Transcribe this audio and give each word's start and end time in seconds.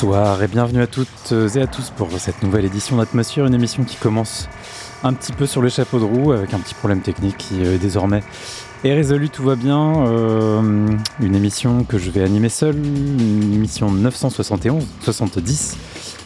Bonsoir 0.00 0.40
et 0.44 0.46
bienvenue 0.46 0.80
à 0.80 0.86
toutes 0.86 1.34
et 1.56 1.60
à 1.60 1.66
tous 1.66 1.90
pour 1.90 2.08
cette 2.20 2.44
nouvelle 2.44 2.64
édition 2.64 2.98
d'Atmosphère, 2.98 3.46
une 3.46 3.54
émission 3.54 3.82
qui 3.82 3.96
commence 3.96 4.48
un 5.02 5.12
petit 5.12 5.32
peu 5.32 5.44
sur 5.44 5.60
le 5.60 5.68
chapeau 5.68 5.98
de 5.98 6.04
roue 6.04 6.30
avec 6.30 6.54
un 6.54 6.60
petit 6.60 6.74
problème 6.74 7.00
technique 7.00 7.36
qui 7.36 7.64
euh, 7.64 7.78
désormais 7.78 8.22
est 8.84 8.94
résolu, 8.94 9.28
tout 9.28 9.42
va 9.42 9.56
bien. 9.56 10.06
Euh, 10.06 10.86
une 11.20 11.34
émission 11.34 11.82
que 11.82 11.98
je 11.98 12.12
vais 12.12 12.22
animer 12.22 12.48
seul, 12.48 12.76
une 12.76 13.52
émission 13.52 13.90
971, 13.90 14.86
70. 15.00 15.76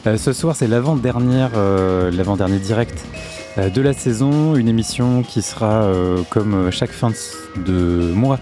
Euh, 0.06 0.18
ce 0.18 0.34
soir, 0.34 0.54
c'est 0.54 0.68
l'avant-dernière, 0.68 1.52
l'avant-dernier 1.56 2.58
direct 2.58 3.02
de 3.56 3.80
la 3.82 3.92
saison, 3.92 4.56
une 4.56 4.68
émission 4.68 5.22
qui 5.22 5.42
sera 5.42 5.90
comme 6.30 6.70
chaque 6.70 6.90
fin 6.90 7.10
de 7.56 8.12
mois 8.14 8.38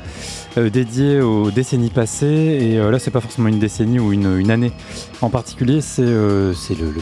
dédiée 0.56 1.20
aux 1.20 1.50
décennies 1.50 1.90
passées. 1.90 2.26
Et 2.26 2.76
là, 2.76 2.98
c'est 2.98 3.10
pas 3.10 3.20
forcément 3.20 3.48
une 3.48 3.58
décennie 3.58 3.98
ou 3.98 4.12
une, 4.12 4.50
année 4.50 4.72
en 5.20 5.30
particulier, 5.30 5.80
c'est 5.80 6.02
le, 6.02 6.54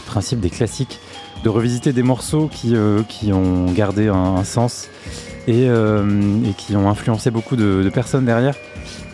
principe 0.05 0.39
des 0.39 0.49
classiques 0.49 0.99
de 1.43 1.49
revisiter 1.49 1.93
des 1.93 2.03
morceaux 2.03 2.49
qui, 2.51 2.75
euh, 2.75 3.01
ont 3.31 3.71
gardé 3.71 4.07
un, 4.07 4.43
sens 4.43 4.89
euh, 5.47 6.43
et, 6.45 6.53
qui 6.53 6.75
ont 6.75 6.89
influencé 6.89 7.31
beaucoup 7.31 7.55
de, 7.55 7.89
personnes 7.93 8.25
derrière, 8.25 8.55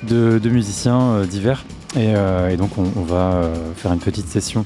de, 0.03 0.49
musiciens 0.49 1.01
euh, 1.01 1.25
divers. 1.25 1.65
Et, 1.97 2.57
donc 2.57 2.71
on, 2.77 3.03
va 3.03 3.49
faire 3.77 3.93
une 3.93 3.99
petite 3.99 4.27
session 4.27 4.65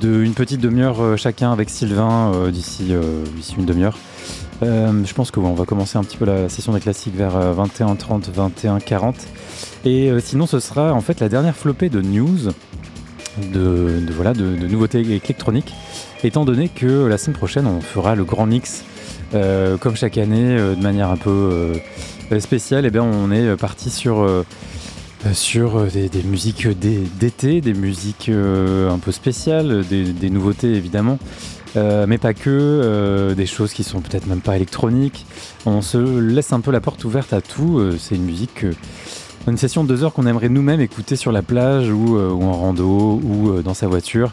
de 0.00 0.22
une 0.22 0.34
petite 0.34 0.60
demi-heure 0.60 1.18
chacun 1.18 1.52
avec 1.52 1.70
Sylvain 1.70 2.50
d'ici 2.50 2.92
une 3.56 3.64
demi-heure. 3.64 3.98
je 4.62 5.14
pense 5.14 5.30
qu'on 5.30 5.54
va 5.54 5.64
commencer 5.64 5.98
un 5.98 6.04
petit 6.04 6.16
peu 6.16 6.24
la 6.24 6.48
session 6.48 6.72
des 6.72 6.80
classiques 6.80 7.16
vers 7.16 7.36
21h30, 7.54 8.30
21h40. 8.32 9.14
Et 9.84 10.10
sinon, 10.20 10.46
ce 10.46 10.60
sera 10.60 10.92
en 10.92 11.00
fait 11.00 11.20
la 11.20 11.28
dernière 11.28 11.56
flopée 11.56 11.88
de 11.88 12.00
news, 12.00 12.50
de, 13.52 14.02
voilà, 14.12 14.34
de 14.34 14.66
nouveautés 14.66 15.00
électroniques 15.00 15.72
étant 16.24 16.44
donné 16.44 16.68
que 16.68 17.06
la 17.06 17.18
semaine 17.18 17.36
prochaine, 17.36 17.66
on 17.66 17.80
fera 17.80 18.14
le 18.14 18.24
grand 18.24 18.46
mix, 18.46 18.84
euh, 19.34 19.76
comme 19.76 19.96
chaque 19.96 20.18
année, 20.18 20.56
euh, 20.56 20.74
de 20.74 20.82
manière 20.82 21.10
un 21.10 21.16
peu 21.16 21.30
euh, 22.30 22.40
spéciale, 22.40 22.86
eh 22.86 22.90
bien 22.90 23.02
on 23.02 23.30
est 23.30 23.56
parti 23.56 23.90
sur, 23.90 24.26
sur 25.32 25.86
des, 25.86 26.22
musiques 26.24 26.68
d'été, 26.68 27.60
des 27.60 27.74
musiques 27.74 28.30
un 28.30 28.98
peu 28.98 29.12
spéciales, 29.12 29.84
des, 29.88 30.30
nouveautés 30.30 30.74
évidemment. 30.74 31.18
mais 31.74 32.18
pas 32.18 32.34
que, 32.34 33.34
des 33.36 33.46
choses 33.46 33.72
qui 33.72 33.84
sont 33.84 34.00
peut-être 34.00 34.26
même 34.26 34.40
pas 34.40 34.56
électroniques. 34.56 35.26
On 35.66 35.82
se 35.82 35.98
laisse 36.20 36.52
un 36.52 36.60
peu 36.60 36.70
la 36.70 36.80
porte 36.80 37.04
ouverte 37.04 37.32
à 37.32 37.40
tout. 37.40 37.80
c'est 37.98 38.14
une 38.14 38.24
musique 38.24 38.64
une 39.46 39.56
session 39.56 39.84
de 39.84 39.88
deux 39.88 40.04
heures 40.04 40.12
qu'on 40.12 40.26
aimerait 40.26 40.48
nous-mêmes 40.48 40.80
écouter 40.80 41.16
sur 41.16 41.32
la 41.32 41.42
plage 41.42 41.90
ou, 41.90 42.16
euh, 42.16 42.30
en 42.30 42.52
rando 42.52 43.20
ou 43.22 43.50
euh, 43.50 43.62
dans 43.62 43.74
sa 43.74 43.86
voiture 43.86 44.32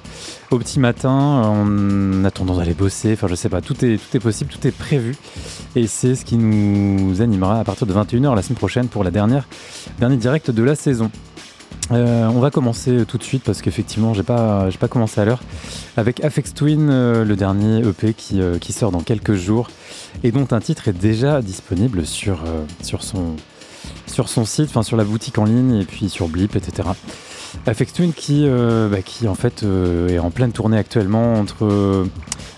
au 0.51 0.57
petit 0.57 0.79
matin 0.79 1.09
en 1.11 2.23
attendant 2.25 2.57
d'aller 2.57 2.73
bosser. 2.73 3.13
Enfin, 3.13 3.27
je 3.27 3.35
sais 3.35 3.49
pas, 3.49 3.61
tout 3.61 3.85
est, 3.85 3.97
tout 3.97 4.17
est 4.17 4.19
possible, 4.19 4.51
tout 4.51 4.67
est 4.67 4.75
prévu. 4.75 5.15
Et 5.75 5.87
c'est 5.87 6.15
ce 6.15 6.25
qui 6.25 6.37
nous 6.37 7.21
animera 7.21 7.59
à 7.59 7.63
partir 7.63 7.87
de 7.87 7.93
21h 7.93 8.35
la 8.35 8.41
semaine 8.41 8.57
prochaine 8.57 8.87
pour 8.87 9.03
la 9.03 9.11
dernière, 9.11 9.47
dernier 9.99 10.17
direct 10.17 10.51
de 10.51 10.63
la 10.63 10.75
saison. 10.75 11.11
Euh, 11.91 12.27
on 12.27 12.39
va 12.39 12.49
commencer 12.49 13.05
tout 13.07 13.17
de 13.17 13.23
suite 13.23 13.43
parce 13.43 13.61
qu'effectivement, 13.61 14.13
j'ai 14.13 14.23
pas, 14.23 14.69
pas 14.79 14.87
commencé 14.87 15.21
à 15.21 15.25
l'heure 15.25 15.41
avec 15.97 16.23
Afex 16.23 16.53
Twin, 16.53 16.87
le 16.87 17.35
dernier 17.35 17.87
EP 17.87 18.13
qui, 18.13 18.41
qui, 18.59 18.73
sort 18.73 18.91
dans 18.91 19.01
quelques 19.01 19.35
jours 19.35 19.69
et 20.23 20.31
dont 20.31 20.47
un 20.51 20.59
titre 20.59 20.87
est 20.87 20.93
déjà 20.93 21.41
disponible 21.41 22.05
sur, 22.05 22.39
sur 22.81 23.03
son 23.03 23.35
sur 24.07 24.29
son 24.29 24.45
site, 24.45 24.67
enfin 24.69 24.83
sur 24.83 24.97
la 24.97 25.03
boutique 25.03 25.37
en 25.37 25.45
ligne 25.45 25.75
et 25.75 25.85
puis 25.85 26.09
sur 26.09 26.27
Blip, 26.27 26.55
etc. 26.55 26.89
Afex 27.65 27.93
Twin 27.93 28.13
qui, 28.13 28.45
euh, 28.45 28.89
bah, 28.89 29.01
qui 29.01 29.27
en 29.27 29.35
fait 29.35 29.63
euh, 29.63 30.09
est 30.09 30.19
en 30.19 30.31
pleine 30.31 30.51
tournée 30.51 30.77
actuellement 30.77 31.35
entre 31.35 32.05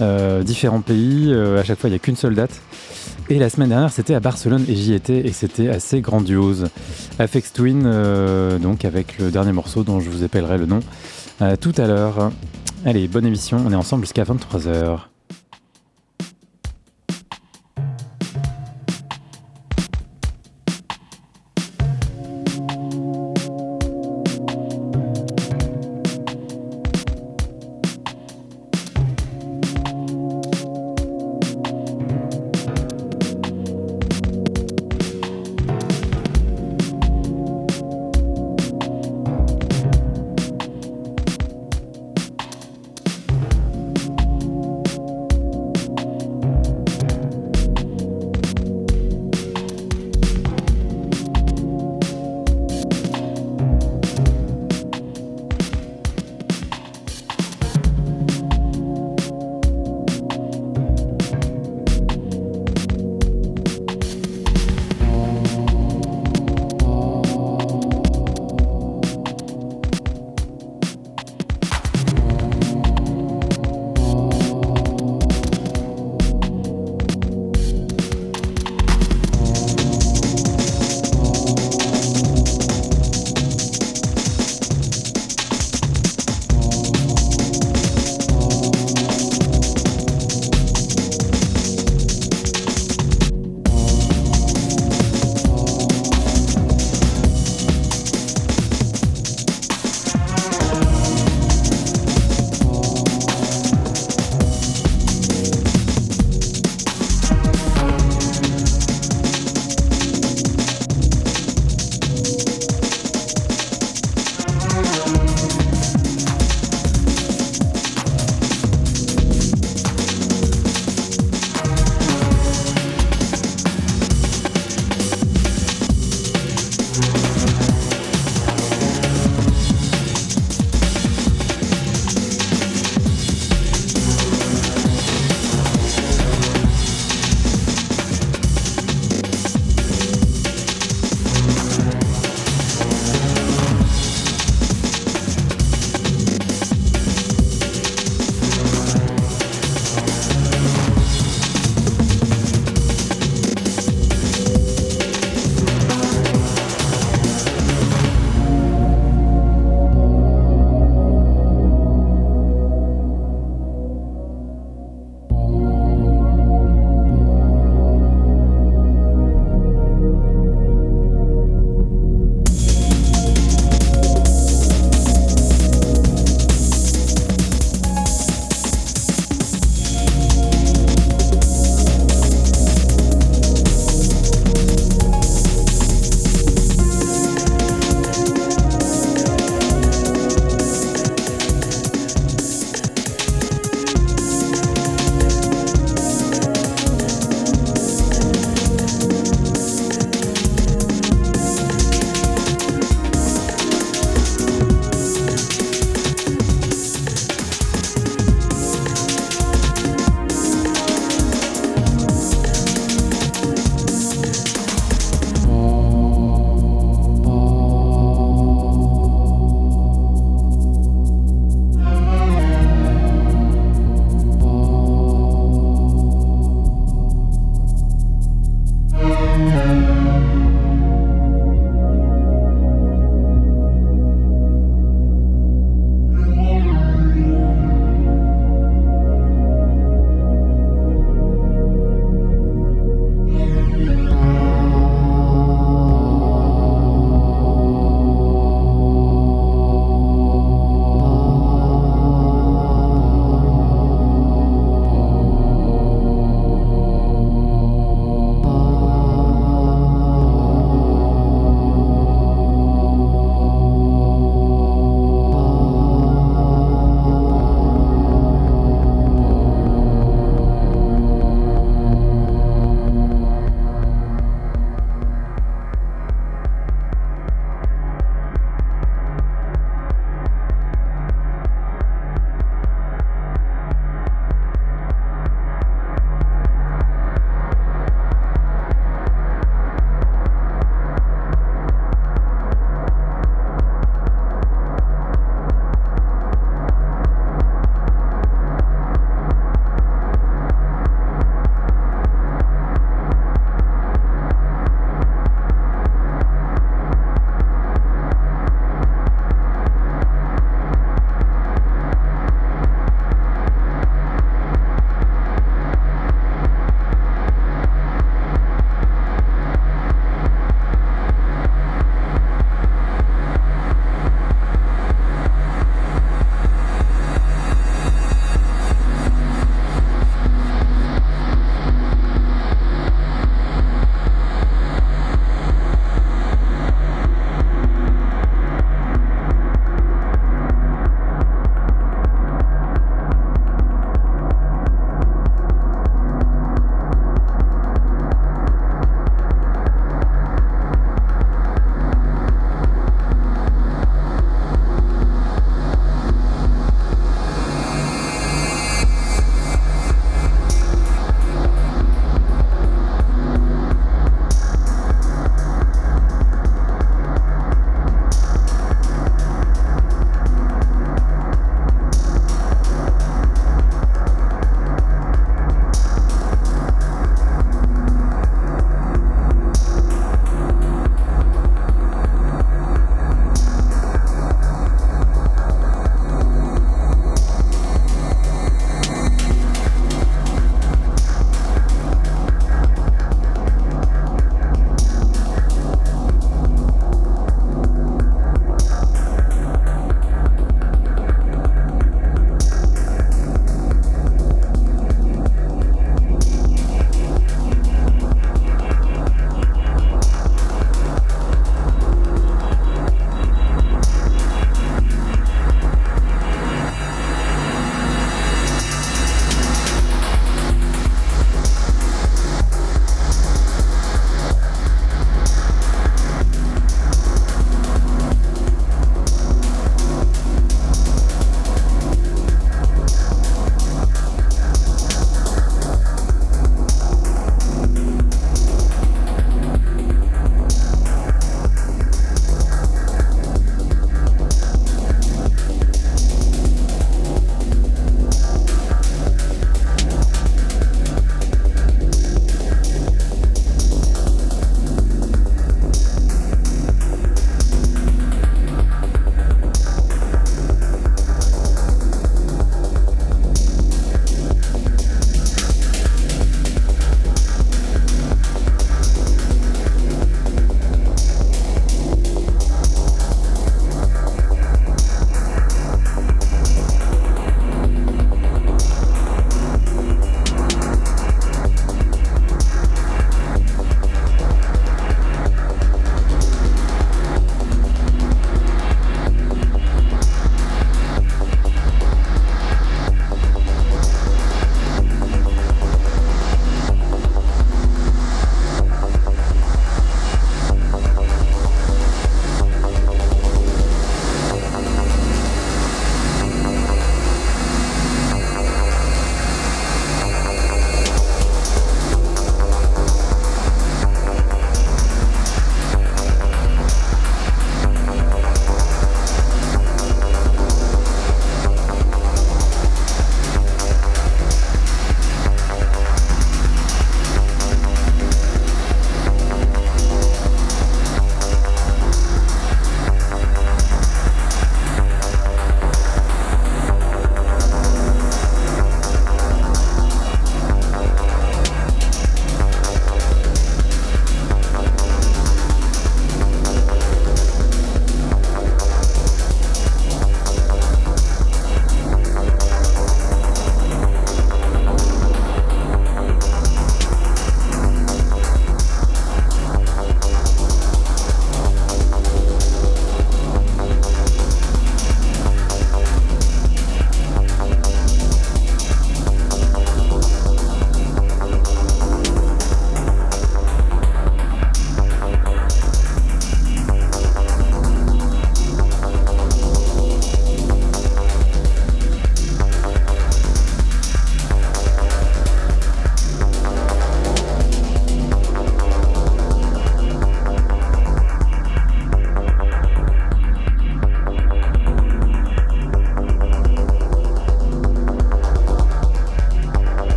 euh, 0.00 0.42
différents 0.42 0.80
pays. 0.80 1.32
à 1.32 1.64
chaque 1.64 1.78
fois, 1.78 1.88
il 1.88 1.92
n'y 1.92 1.96
a 1.96 2.00
qu'une 2.00 2.16
seule 2.16 2.34
date. 2.34 2.60
Et 3.30 3.38
la 3.38 3.50
semaine 3.50 3.68
dernière, 3.68 3.92
c'était 3.92 4.14
à 4.14 4.20
Barcelone 4.20 4.64
et 4.68 4.74
j'y 4.74 4.94
étais 4.94 5.26
et 5.26 5.32
c'était 5.32 5.68
assez 5.68 6.00
grandiose. 6.00 6.68
Afex 7.18 7.52
Twin, 7.52 7.82
donc 8.58 8.84
avec 8.86 9.18
le 9.18 9.30
dernier 9.30 9.52
morceau 9.52 9.82
dont 9.82 10.00
je 10.00 10.08
vous 10.08 10.22
appellerai 10.22 10.56
le 10.56 10.66
nom 10.66 10.80
tout 11.60 11.74
à 11.76 11.86
l'heure. 11.86 12.30
Allez, 12.86 13.06
bonne 13.06 13.26
émission, 13.26 13.62
on 13.66 13.70
est 13.70 13.76
ensemble 13.76 14.04
jusqu'à 14.04 14.24
23h. 14.24 15.17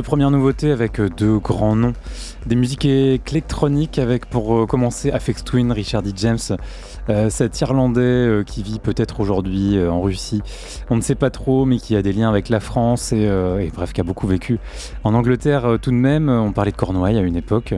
Deux 0.00 0.06
premières 0.06 0.30
nouveautés 0.30 0.72
avec 0.72 0.98
deux 0.98 1.36
grands 1.36 1.76
noms. 1.76 1.92
Des 2.46 2.56
musiques 2.56 2.86
électroniques 2.86 3.98
avec 3.98 4.24
pour 4.24 4.66
commencer 4.66 5.10
Afex 5.10 5.44
Twin, 5.44 5.70
Richard 5.72 6.02
D. 6.02 6.12
James, 6.16 6.38
cet 7.28 7.60
Irlandais 7.60 8.42
qui 8.46 8.62
vit 8.62 8.78
peut-être 8.78 9.20
aujourd'hui 9.20 9.78
en 9.86 10.00
Russie. 10.00 10.40
On 10.88 10.96
ne 10.96 11.02
sait 11.02 11.16
pas 11.16 11.28
trop, 11.28 11.66
mais 11.66 11.76
qui 11.76 11.96
a 11.96 12.00
des 12.00 12.14
liens 12.14 12.30
avec 12.30 12.48
la 12.48 12.60
France 12.60 13.12
et, 13.12 13.24
et 13.24 13.70
bref, 13.74 13.92
qui 13.92 14.00
a 14.00 14.04
beaucoup 14.04 14.26
vécu 14.26 14.58
en 15.04 15.12
Angleterre 15.12 15.76
tout 15.82 15.90
de 15.90 15.96
même. 15.96 16.30
On 16.30 16.52
parlait 16.52 16.72
de 16.72 16.78
Cornouailles 16.78 17.18
à 17.18 17.20
une 17.20 17.36
époque. 17.36 17.74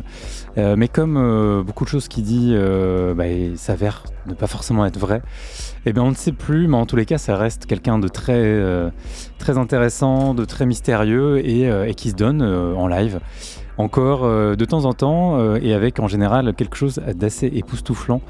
mais 0.57 0.87
comme 0.87 1.65
beaucoup 1.67 1.83
de 1.83 1.91
choses 1.91 2.07
qu'il 2.07 2.23
dit 2.23 2.55
bah, 3.17 3.25
s'avèrent 3.57 4.05
ne 4.27 4.35
pas 4.35 4.47
forcément 4.47 4.87
être 4.87 4.99
vraies, 4.99 5.23
eh 5.85 5.93
bien, 5.93 6.03
on 6.03 6.11
ne 6.11 6.15
sait 6.15 6.33
plus, 6.33 6.69
mais 6.69 6.77
en 6.77 6.87
tous 6.87 6.97
les 6.97 7.07
cas, 7.07 7.19
ça 7.19 7.37
reste 7.37 7.67
quelqu'un 7.67 7.99
de 7.99 8.07
très, 8.07 8.37
euh, 8.37 8.91
très 9.39 9.59
intéressant, 9.59 10.33
de 10.33 10.45
très 10.45 10.65
mystérieux 10.65 11.45
et, 11.45 11.69
euh, 11.69 11.93
qui 11.93 12.11
se 12.11 12.15
donne 12.15 12.41
euh, 12.43 12.75
en 12.75 12.87
live. 12.87 13.19
Encore 13.79 14.29
de 14.29 14.65
temps 14.67 14.85
en 14.85 14.93
temps, 14.93 15.57
et 15.57 15.73
avec 15.73 15.99
en 15.99 16.07
général 16.07 16.53
quelque 16.55 16.77
chose 16.77 17.01
d'assez 17.17 17.47
époustouflant, 17.47 18.21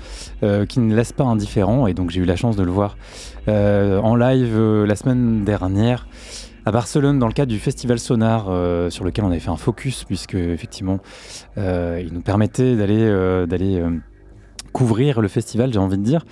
qui 0.68 0.78
ne 0.78 0.94
laisse 0.94 1.12
pas 1.12 1.24
indifférent. 1.24 1.88
Et 1.88 1.94
donc, 1.94 2.10
j'ai 2.10 2.20
eu 2.20 2.24
la 2.24 2.36
chance 2.36 2.54
de 2.54 2.62
le 2.62 2.70
voir 2.70 2.96
en 3.48 4.14
live 4.14 4.56
la 4.84 4.94
semaine 4.94 5.44
dernière 5.44 6.06
à 6.64 6.70
Barcelone 6.70 7.18
dans 7.18 7.26
le 7.26 7.32
cadre 7.32 7.50
du 7.50 7.58
festival 7.58 7.98
Sonar 7.98 8.44
sur 8.90 9.04
lequel 9.04 9.24
on 9.24 9.30
avait 9.30 9.40
fait 9.40 9.50
un 9.50 9.56
focus 9.56 10.04
puisque 10.04 10.36
effectivement 10.36 11.00
il 11.56 12.10
nous 12.12 12.22
permettait 12.22 12.76
d'aller 12.76 13.44
d'aller 13.48 13.82
couvrir 14.72 15.20
le 15.20 15.28
festival 15.28 15.72
j'ai 15.72 15.80
envie 15.80 15.98
de 15.98 16.04
dire 16.04 16.24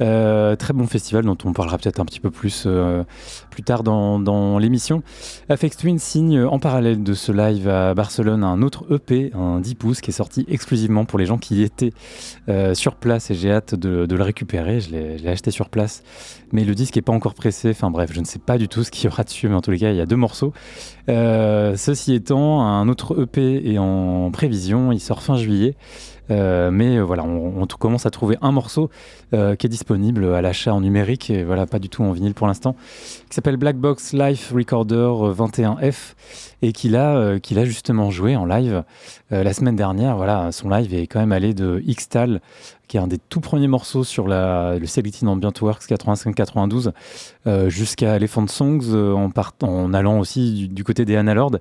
euh, 0.00 0.56
très 0.56 0.72
bon 0.72 0.86
festival 0.86 1.24
dont 1.24 1.38
on 1.44 1.52
parlera 1.52 1.78
peut-être 1.78 2.00
un 2.00 2.04
petit 2.04 2.18
peu 2.18 2.30
plus 2.30 2.64
euh, 2.66 3.04
plus 3.50 3.62
tard 3.62 3.84
dans, 3.84 4.58
l'émission. 4.58 5.02
Afex 5.48 5.76
Twin 5.76 5.98
signe 5.98 6.42
en 6.42 6.58
parallèle 6.58 7.02
de 7.02 7.14
ce 7.14 7.30
live 7.30 7.68
à 7.68 7.94
Barcelone 7.94 8.42
un 8.42 8.62
autre 8.62 8.86
EP, 8.92 9.30
un 9.34 9.60
10 9.60 9.74
pouces, 9.74 10.00
qui 10.00 10.10
est 10.10 10.14
sorti 10.14 10.44
exclusivement 10.48 11.04
pour 11.04 11.18
les 11.18 11.26
gens 11.26 11.38
qui 11.38 11.62
étaient 11.62 11.92
euh, 12.48 12.74
sur 12.74 12.96
place 12.96 13.30
et 13.30 13.34
j'ai 13.34 13.52
hâte 13.52 13.74
de, 13.74 14.06
le 14.14 14.22
récupérer. 14.22 14.80
Je 14.80 14.90
l'ai 14.90 15.28
acheté 15.28 15.50
sur 15.50 15.68
place, 15.68 16.02
mais 16.52 16.64
le 16.64 16.74
disque 16.74 16.96
n'est 16.96 17.02
pas 17.02 17.12
encore 17.12 17.34
pressé. 17.34 17.70
Enfin 17.70 17.90
bref, 17.90 18.10
je 18.12 18.20
ne 18.20 18.24
sais 18.24 18.38
pas 18.38 18.58
du 18.58 18.68
tout 18.68 18.84
ce 18.84 18.90
qu'il 18.90 19.04
y 19.04 19.08
aura 19.08 19.24
dessus, 19.24 19.48
mais 19.48 19.54
en 19.54 19.60
tous 19.60 19.70
les 19.70 19.78
cas, 19.78 19.90
il 19.90 19.96
y 19.96 20.00
a 20.00 20.06
deux 20.06 20.16
morceaux. 20.16 20.52
ceci 21.06 22.14
étant, 22.14 22.62
un 22.62 22.88
autre 22.88 23.22
EP 23.22 23.72
est 23.72 23.78
en 23.78 24.30
prévision, 24.30 24.92
il 24.92 25.00
sort 25.00 25.22
fin 25.22 25.36
juillet. 25.36 25.76
Euh, 26.30 26.70
mais 26.70 26.96
euh, 26.96 27.02
voilà, 27.02 27.24
on, 27.24 27.66
commence 27.66 28.06
à 28.06 28.10
trouver 28.10 28.36
un 28.40 28.52
morceau 28.52 28.88
euh, 29.34 29.56
qui 29.56 29.66
est 29.66 29.70
disponible 29.70 30.32
à 30.32 30.40
l'achat 30.40 30.72
en 30.72 30.80
numérique 30.80 31.28
et 31.28 31.44
voilà, 31.44 31.66
pas 31.66 31.78
du 31.78 31.88
tout 31.88 32.02
en 32.02 32.12
vinyle 32.12 32.34
pour 32.34 32.46
l'instant, 32.46 32.76
qui 33.28 33.34
s'appelle 33.34 33.56
Black 33.56 33.76
Box 33.76 34.12
Life 34.12 34.52
Recorder 34.54 35.10
21F 35.36 36.14
et 36.62 36.72
qu'il 36.72 36.96
a, 36.96 37.38
justement 37.64 38.10
joué 38.10 38.36
en 38.36 38.46
live 38.46 38.84
la 39.30 39.52
semaine 39.52 39.76
dernière. 39.76 40.16
Voilà, 40.16 40.52
son 40.52 40.68
live 40.68 40.94
est 40.94 41.06
quand 41.06 41.20
même 41.20 41.32
allé 41.32 41.52
de 41.52 41.82
Xtal 41.86 42.40
qui 42.94 42.98
est 42.98 43.00
un 43.00 43.08
des 43.08 43.18
tout 43.18 43.40
premiers 43.40 43.66
morceaux 43.66 44.04
sur 44.04 44.28
le 44.28 44.78
Selected 44.86 45.26
Ambient 45.26 45.52
Works 45.60 45.82
85-92, 45.82 46.92
euh, 47.48 47.68
jusqu'à 47.68 48.14
Elephant 48.14 48.46
Songs, 48.46 48.84
euh, 48.92 49.12
en, 49.12 49.32
en 49.62 49.92
allant 49.92 50.20
aussi 50.20 50.68
du, 50.68 50.84
côté 50.84 51.04
des 51.04 51.16
Analord, 51.16 51.56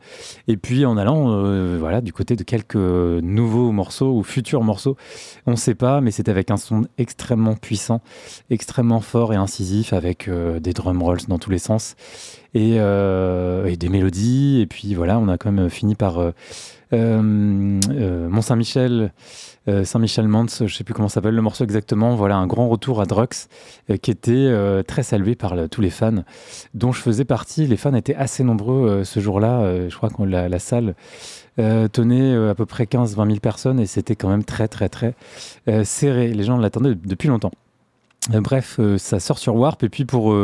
et 0.48 0.58
puis 0.58 0.86
en 0.86 0.96
allant 0.96 1.32
euh, 1.32 1.78
voilà, 1.80 2.02
du 2.02 2.14
côté 2.14 2.36
de 2.36 2.44
quelques 2.44 2.76
nouveaux 2.76 3.72
morceaux 3.72 4.16
ou 4.16 4.22
futurs 4.22 4.62
morceaux. 4.62 4.96
On 5.48 5.52
ne 5.52 5.56
sait 5.56 5.74
pas, 5.74 6.02
mais 6.02 6.12
c'est 6.12 6.30
avec 6.30 6.52
un 6.52 6.58
son 6.58 6.84
extrêmement 7.00 7.56
puissant, 7.56 8.02
extrêmement 8.52 9.02
fort 9.02 9.34
et 9.34 9.36
incisif, 9.36 9.92
avec 9.92 10.30
des 10.30 10.74
drum 10.74 11.02
rolls 11.02 11.22
dans 11.28 11.40
tous 11.40 11.50
les 11.50 11.58
sens. 11.58 11.96
Et, 12.54 12.76
et, 12.76 13.78
des 13.78 13.90
mélodies. 13.90 14.62
Et 14.62 14.68
puis 14.68 14.94
voilà, 14.94 15.20
on 15.20 15.28
a 15.28 15.38
quand 15.38 15.52
même 15.52 15.70
fini 15.70 15.96
par 15.96 16.20
Mont-Saint-Michel. 16.92 19.12
Euh, 19.70 19.86
Saint-Michel-Mans, 19.86 20.48
je 20.60 20.64
ne 20.64 20.70
sais 20.70 20.84
plus 20.84 20.94
comment 20.94 21.08
s'appelle 21.08 21.36
le 21.36 21.42
morceau 21.42 21.64
exactement. 21.64 22.16
Voilà, 22.16 22.36
un 22.36 22.48
grand 22.48 22.68
retour 22.68 23.00
à 23.00 23.06
Drux 23.06 23.48
euh, 23.90 23.98
qui 23.98 24.12
était 24.12 24.32
euh, 24.34 24.84
très 24.84 25.04
salué 25.04 25.36
par 25.36 25.56
tous 25.70 25.82
les 25.82 25.90
fans, 25.90 26.24
dont 26.74 26.92
je 26.92 27.02
faisais 27.02 27.26
partie. 27.26 27.66
Les 27.66 27.78
fans 27.78 27.94
étaient 27.94 28.16
assez 28.16 28.44
nombreux 28.44 29.04
ce 29.04 29.20
jour-là. 29.20 29.88
je 29.88 29.96
crois 29.96 30.10
que 30.10 30.24
la, 30.24 30.60
salle 30.60 30.96
tenait 31.58 32.50
à 32.50 32.56
peu 32.56 32.66
près 32.66 32.86
15-20 32.86 33.28
000 33.28 33.40
personnes 33.40 33.80
et 33.80 33.86
c'était 33.86 34.16
quand 34.16 34.30
même 34.30 34.44
très, 34.44 34.68
très, 34.68 34.90
très 34.90 35.16
serré. 35.84 36.34
Les 36.34 36.44
gens 36.44 36.58
l'attendaient 36.58 36.96
depuis 36.96 37.28
longtemps. 37.28 37.52
bref, 38.30 38.80
ça 38.98 39.20
sort 39.20 39.38
sur 39.38 39.56
Warp 39.56 39.84
et 39.84 39.90
puis 39.90 40.06
pour 40.06 40.36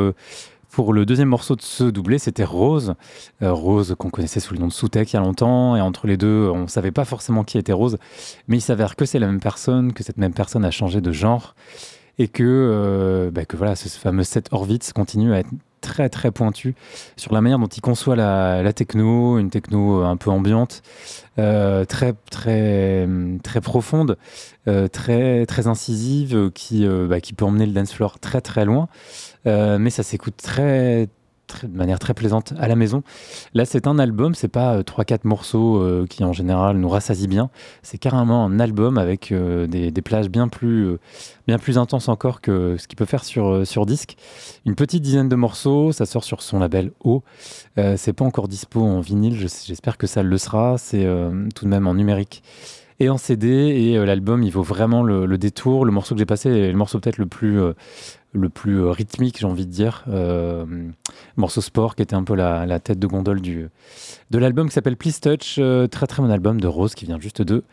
pour 0.69 0.93
le 0.93 1.05
deuxième 1.05 1.29
morceau 1.29 1.55
de 1.55 1.61
ce 1.61 1.83
doublé, 1.83 2.19
c'était 2.19 2.43
Rose. 2.43 2.93
Euh, 3.41 3.51
Rose 3.51 3.95
qu'on 3.97 4.09
connaissait 4.09 4.39
sous 4.39 4.53
le 4.53 4.59
nom 4.59 4.67
de 4.67 4.71
Soutek 4.71 5.11
il 5.11 5.15
y 5.15 5.17
a 5.17 5.21
longtemps. 5.21 5.75
Et 5.75 5.81
entre 5.81 6.05
les 6.05 6.15
deux, 6.15 6.49
on 6.53 6.61
ne 6.61 6.67
savait 6.67 6.91
pas 6.91 7.05
forcément 7.05 7.43
qui 7.43 7.57
était 7.57 7.73
Rose. 7.73 7.97
Mais 8.47 8.57
il 8.57 8.61
s'avère 8.61 8.95
que 8.95 9.05
c'est 9.05 9.19
la 9.19 9.27
même 9.27 9.39
personne, 9.39 9.93
que 9.93 10.03
cette 10.03 10.17
même 10.17 10.33
personne 10.33 10.63
a 10.63 10.71
changé 10.71 11.01
de 11.01 11.11
genre. 11.11 11.55
Et 12.19 12.27
que, 12.27 12.43
euh, 12.43 13.31
bah, 13.31 13.45
que 13.45 13.57
voilà, 13.57 13.75
ce 13.75 13.87
fameux 13.89 14.23
set 14.23 14.47
Horvitz 14.51 14.93
continue 14.93 15.33
à 15.33 15.39
être 15.39 15.49
très 15.81 16.09
très 16.09 16.29
pointu 16.29 16.75
sur 17.15 17.33
la 17.33 17.39
manière 17.39 17.57
dont 17.57 17.67
il 17.67 17.79
conçoit 17.79 18.17
la, 18.17 18.73
techno, 18.73 19.39
une 19.39 19.49
techno 19.49 20.03
un 20.03 20.17
peu 20.17 20.29
ambiante, 20.29 20.81
euh, 21.39 21.85
très 21.85 22.13
très 22.29 23.07
très 23.43 23.61
profonde, 23.61 24.17
très 24.91 25.45
très 25.45 25.67
incisive, 25.67 26.51
qui 26.53 26.85
bah, 26.85 27.21
qui 27.21 27.31
peut 27.31 27.45
emmener 27.45 27.65
le 27.65 27.71
dance 27.71 27.93
floor 27.93 28.19
très 28.19 28.41
très 28.41 28.65
loin. 28.65 28.89
Euh, 29.47 29.77
mais 29.79 29.89
ça 29.89 30.03
s'écoute 30.03 30.35
de 31.63 31.75
manière 31.75 31.97
très 31.97 32.13
plaisante 32.13 32.53
à 32.59 32.67
la 32.67 32.75
maison. 32.75 33.01
Là, 33.55 33.65
c'est 33.65 33.87
un 33.87 33.97
album, 33.97 34.35
c'est 34.35 34.49
pas 34.49 34.81
3-4 34.81 35.13
euh, 35.13 35.17
morceaux 35.23 35.81
euh, 35.81 36.05
qui 36.07 36.23
en 36.23 36.31
général 36.31 36.77
nous 36.77 36.89
rassasient 36.89 37.27
bien. 37.27 37.49
C'est 37.81 37.97
carrément 37.97 38.45
un 38.45 38.59
album 38.59 38.99
avec 38.99 39.33
des, 39.33 39.91
plages 40.03 40.29
bien 40.29 40.47
plus, 40.47 40.97
bien 41.47 41.57
plus 41.57 41.77
intenses 41.77 42.07
encore 42.07 42.41
que 42.41 42.77
ce 42.77 42.87
qu'il 42.87 42.97
peut 42.97 43.05
faire 43.05 43.23
sur, 43.23 43.65
sur 43.65 43.85
disque. 43.85 44.15
Une 44.65 44.75
petite 44.75 45.01
dizaine 45.01 45.27
de 45.27 45.35
morceaux, 45.35 45.91
ça 45.91 46.05
sort 46.05 46.23
sur 46.23 46.41
son 46.41 46.59
label 46.59 46.91
O. 47.03 47.23
c'est 47.75 48.13
pas 48.13 48.25
encore 48.25 48.47
dispo 48.47 48.81
en 48.81 48.99
vinyle, 48.99 49.35
j'espère 49.37 49.97
que 49.97 50.07
ça 50.07 50.21
le 50.21 50.37
sera. 50.37 50.77
C'est 50.77 51.07
tout 51.55 51.65
de 51.65 51.69
même 51.69 51.87
en 51.87 51.95
numérique 51.95 52.43
et 52.99 53.09
en 53.09 53.17
CD. 53.17 53.47
Et 53.47 54.05
l'album, 54.05 54.43
il 54.43 54.51
vaut 54.51 54.63
vraiment 54.63 55.03
le, 55.03 55.37
détour. 55.37 55.85
Le 55.85 55.91
morceau 55.91 56.15
que 56.15 56.19
j'ai 56.19 56.25
passé 56.25 56.49
est 56.49 56.71
le 56.71 56.77
morceau 56.77 56.99
peut-être 56.99 57.17
le 57.17 57.25
plus 57.25 57.59
le 58.31 58.49
plus 58.49 58.81
euh, 58.81 58.91
rythmique, 58.91 59.39
j'ai 59.39 59.45
envie 59.45 59.65
de 59.65 59.71
dire. 59.71 60.03
Euh, 60.07 60.65
morceau 61.35 61.61
sport 61.61 61.95
qui 61.95 62.03
était 62.03 62.15
un 62.15 62.23
peu 62.23 62.35
la, 62.35 62.79
tête 62.79 62.99
de 62.99 63.07
gondole 63.07 63.41
du, 63.41 63.69
de 64.29 64.37
l'album 64.37 64.67
qui 64.67 64.73
s'appelle 64.73 64.97
Please 64.97 65.19
Touch. 65.21 65.55
Euh, 65.57 65.87
très 65.87 66.07
très 66.07 66.21
bon 66.21 66.29
album 66.29 66.61
de 66.61 66.67
Rose 66.67 66.95
qui 66.95 67.05
vient 67.05 67.19
juste 67.19 67.41
de 67.41 67.63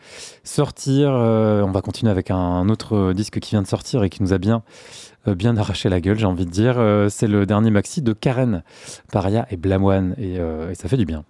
sortir. 0.43 1.09
on 1.09 1.71
va 1.71 1.81
continuer 1.81 2.11
avec 2.11 2.31
un, 2.31 2.69
autre 2.69 3.13
disque 3.13 3.39
qui 3.39 3.51
vient 3.51 3.61
de 3.61 3.67
sortir 3.67 4.03
et 4.03 4.09
qui 4.09 4.23
nous 4.23 4.33
a 4.33 4.37
bien, 4.37 4.63
bien 5.27 5.55
arraché 5.57 5.89
la 5.89 6.01
gueule, 6.01 6.17
j'ai 6.17 6.25
envie 6.25 6.45
de 6.45 6.51
dire. 6.51 6.75
C'est 7.09 7.27
le 7.27 7.45
dernier 7.45 7.71
maxi 7.71 8.01
de 8.01 8.13
Karen, 8.13 8.63
Paria 9.11 9.47
et 9.51 9.57
Blamoine 9.57 10.15
et, 10.17 10.35
et 10.35 10.75
ça 10.75 10.87
fait 10.87 10.97
du 10.97 11.05
bien. 11.05 11.23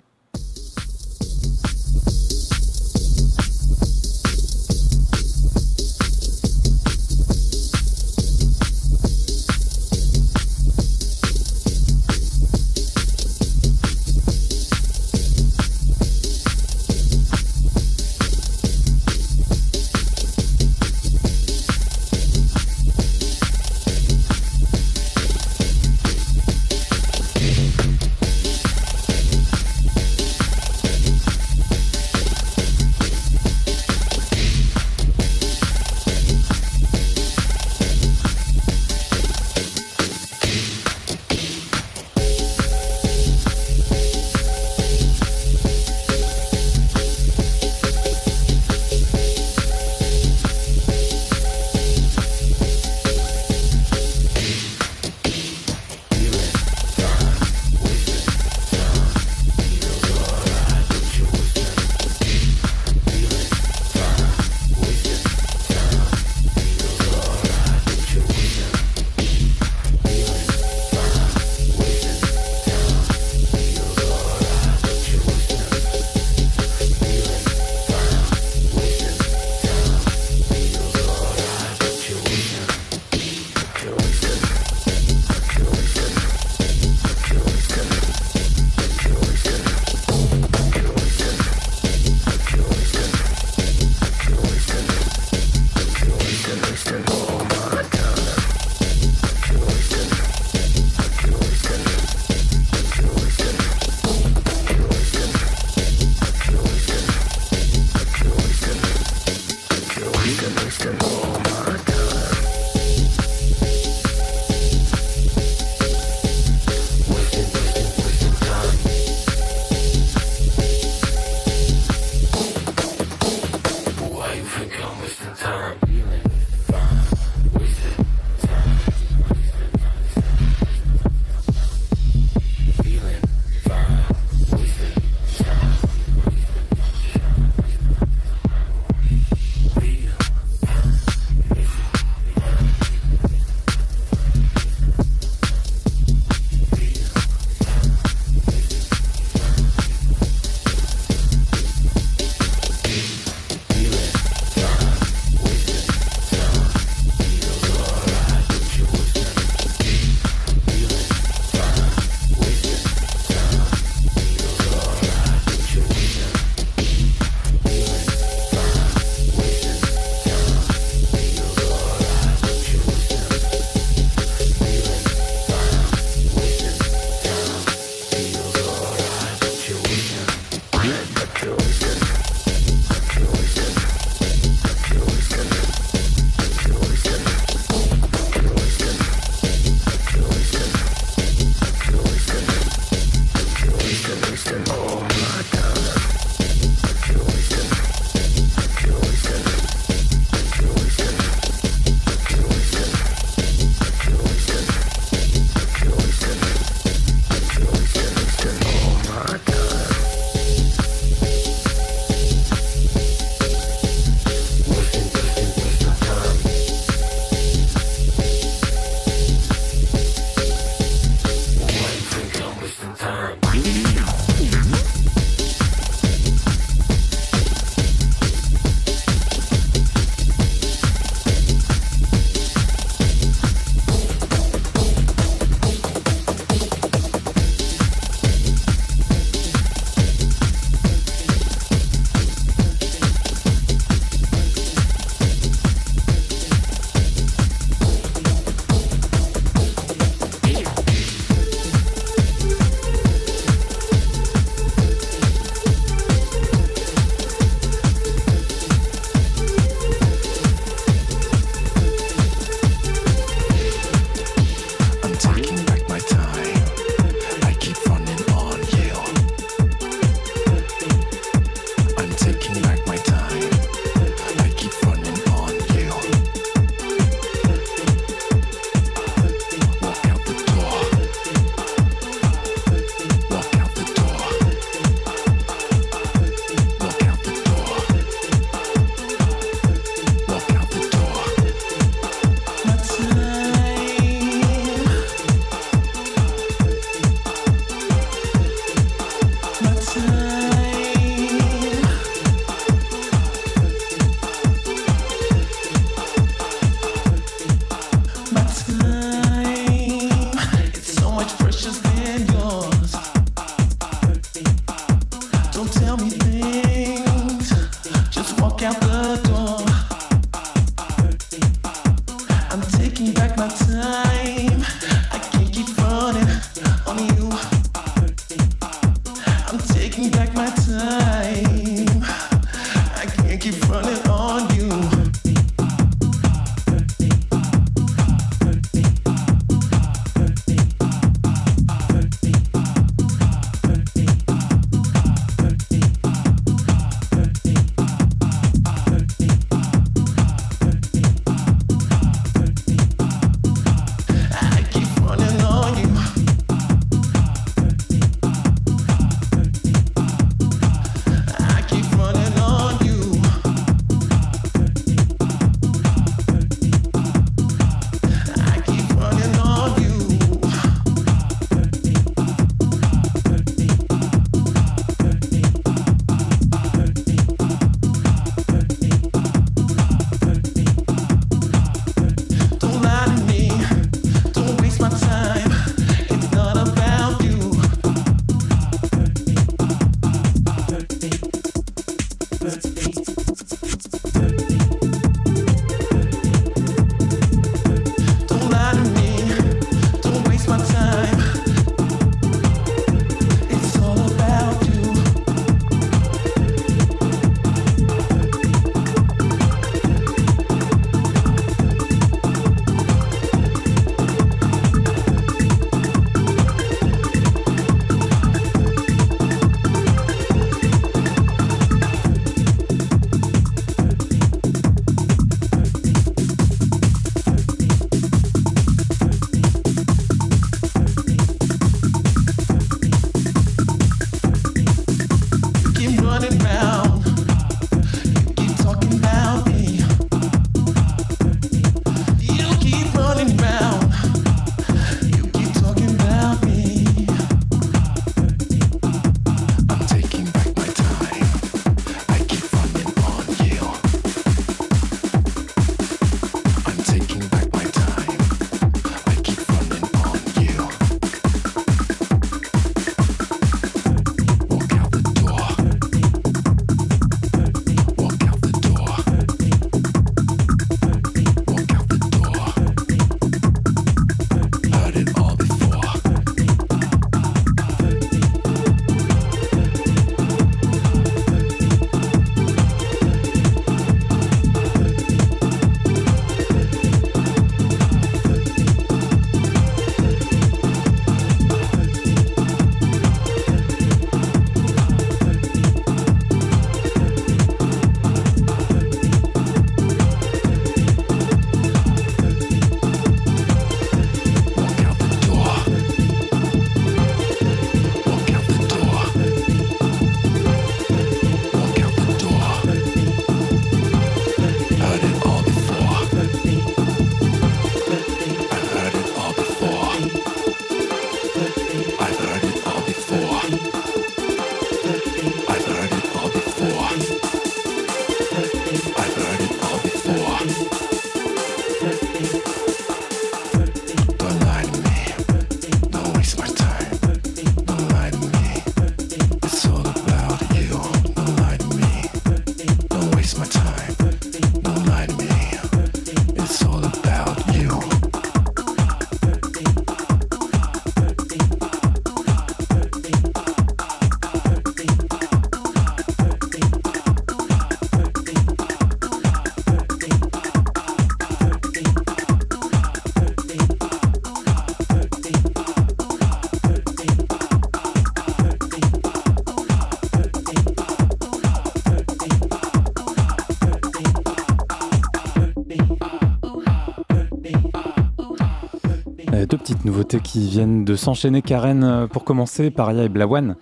Qui 580.15 580.47
viennent 580.47 580.85
de 580.85 580.95
s'enchaîner. 580.95 581.41
Karen, 581.41 581.83
euh, 581.83 582.07
pour 582.07 582.23
commencer, 582.23 582.71
Paria 582.71 583.03
et 583.03 583.09
Blawan. 583.09 583.55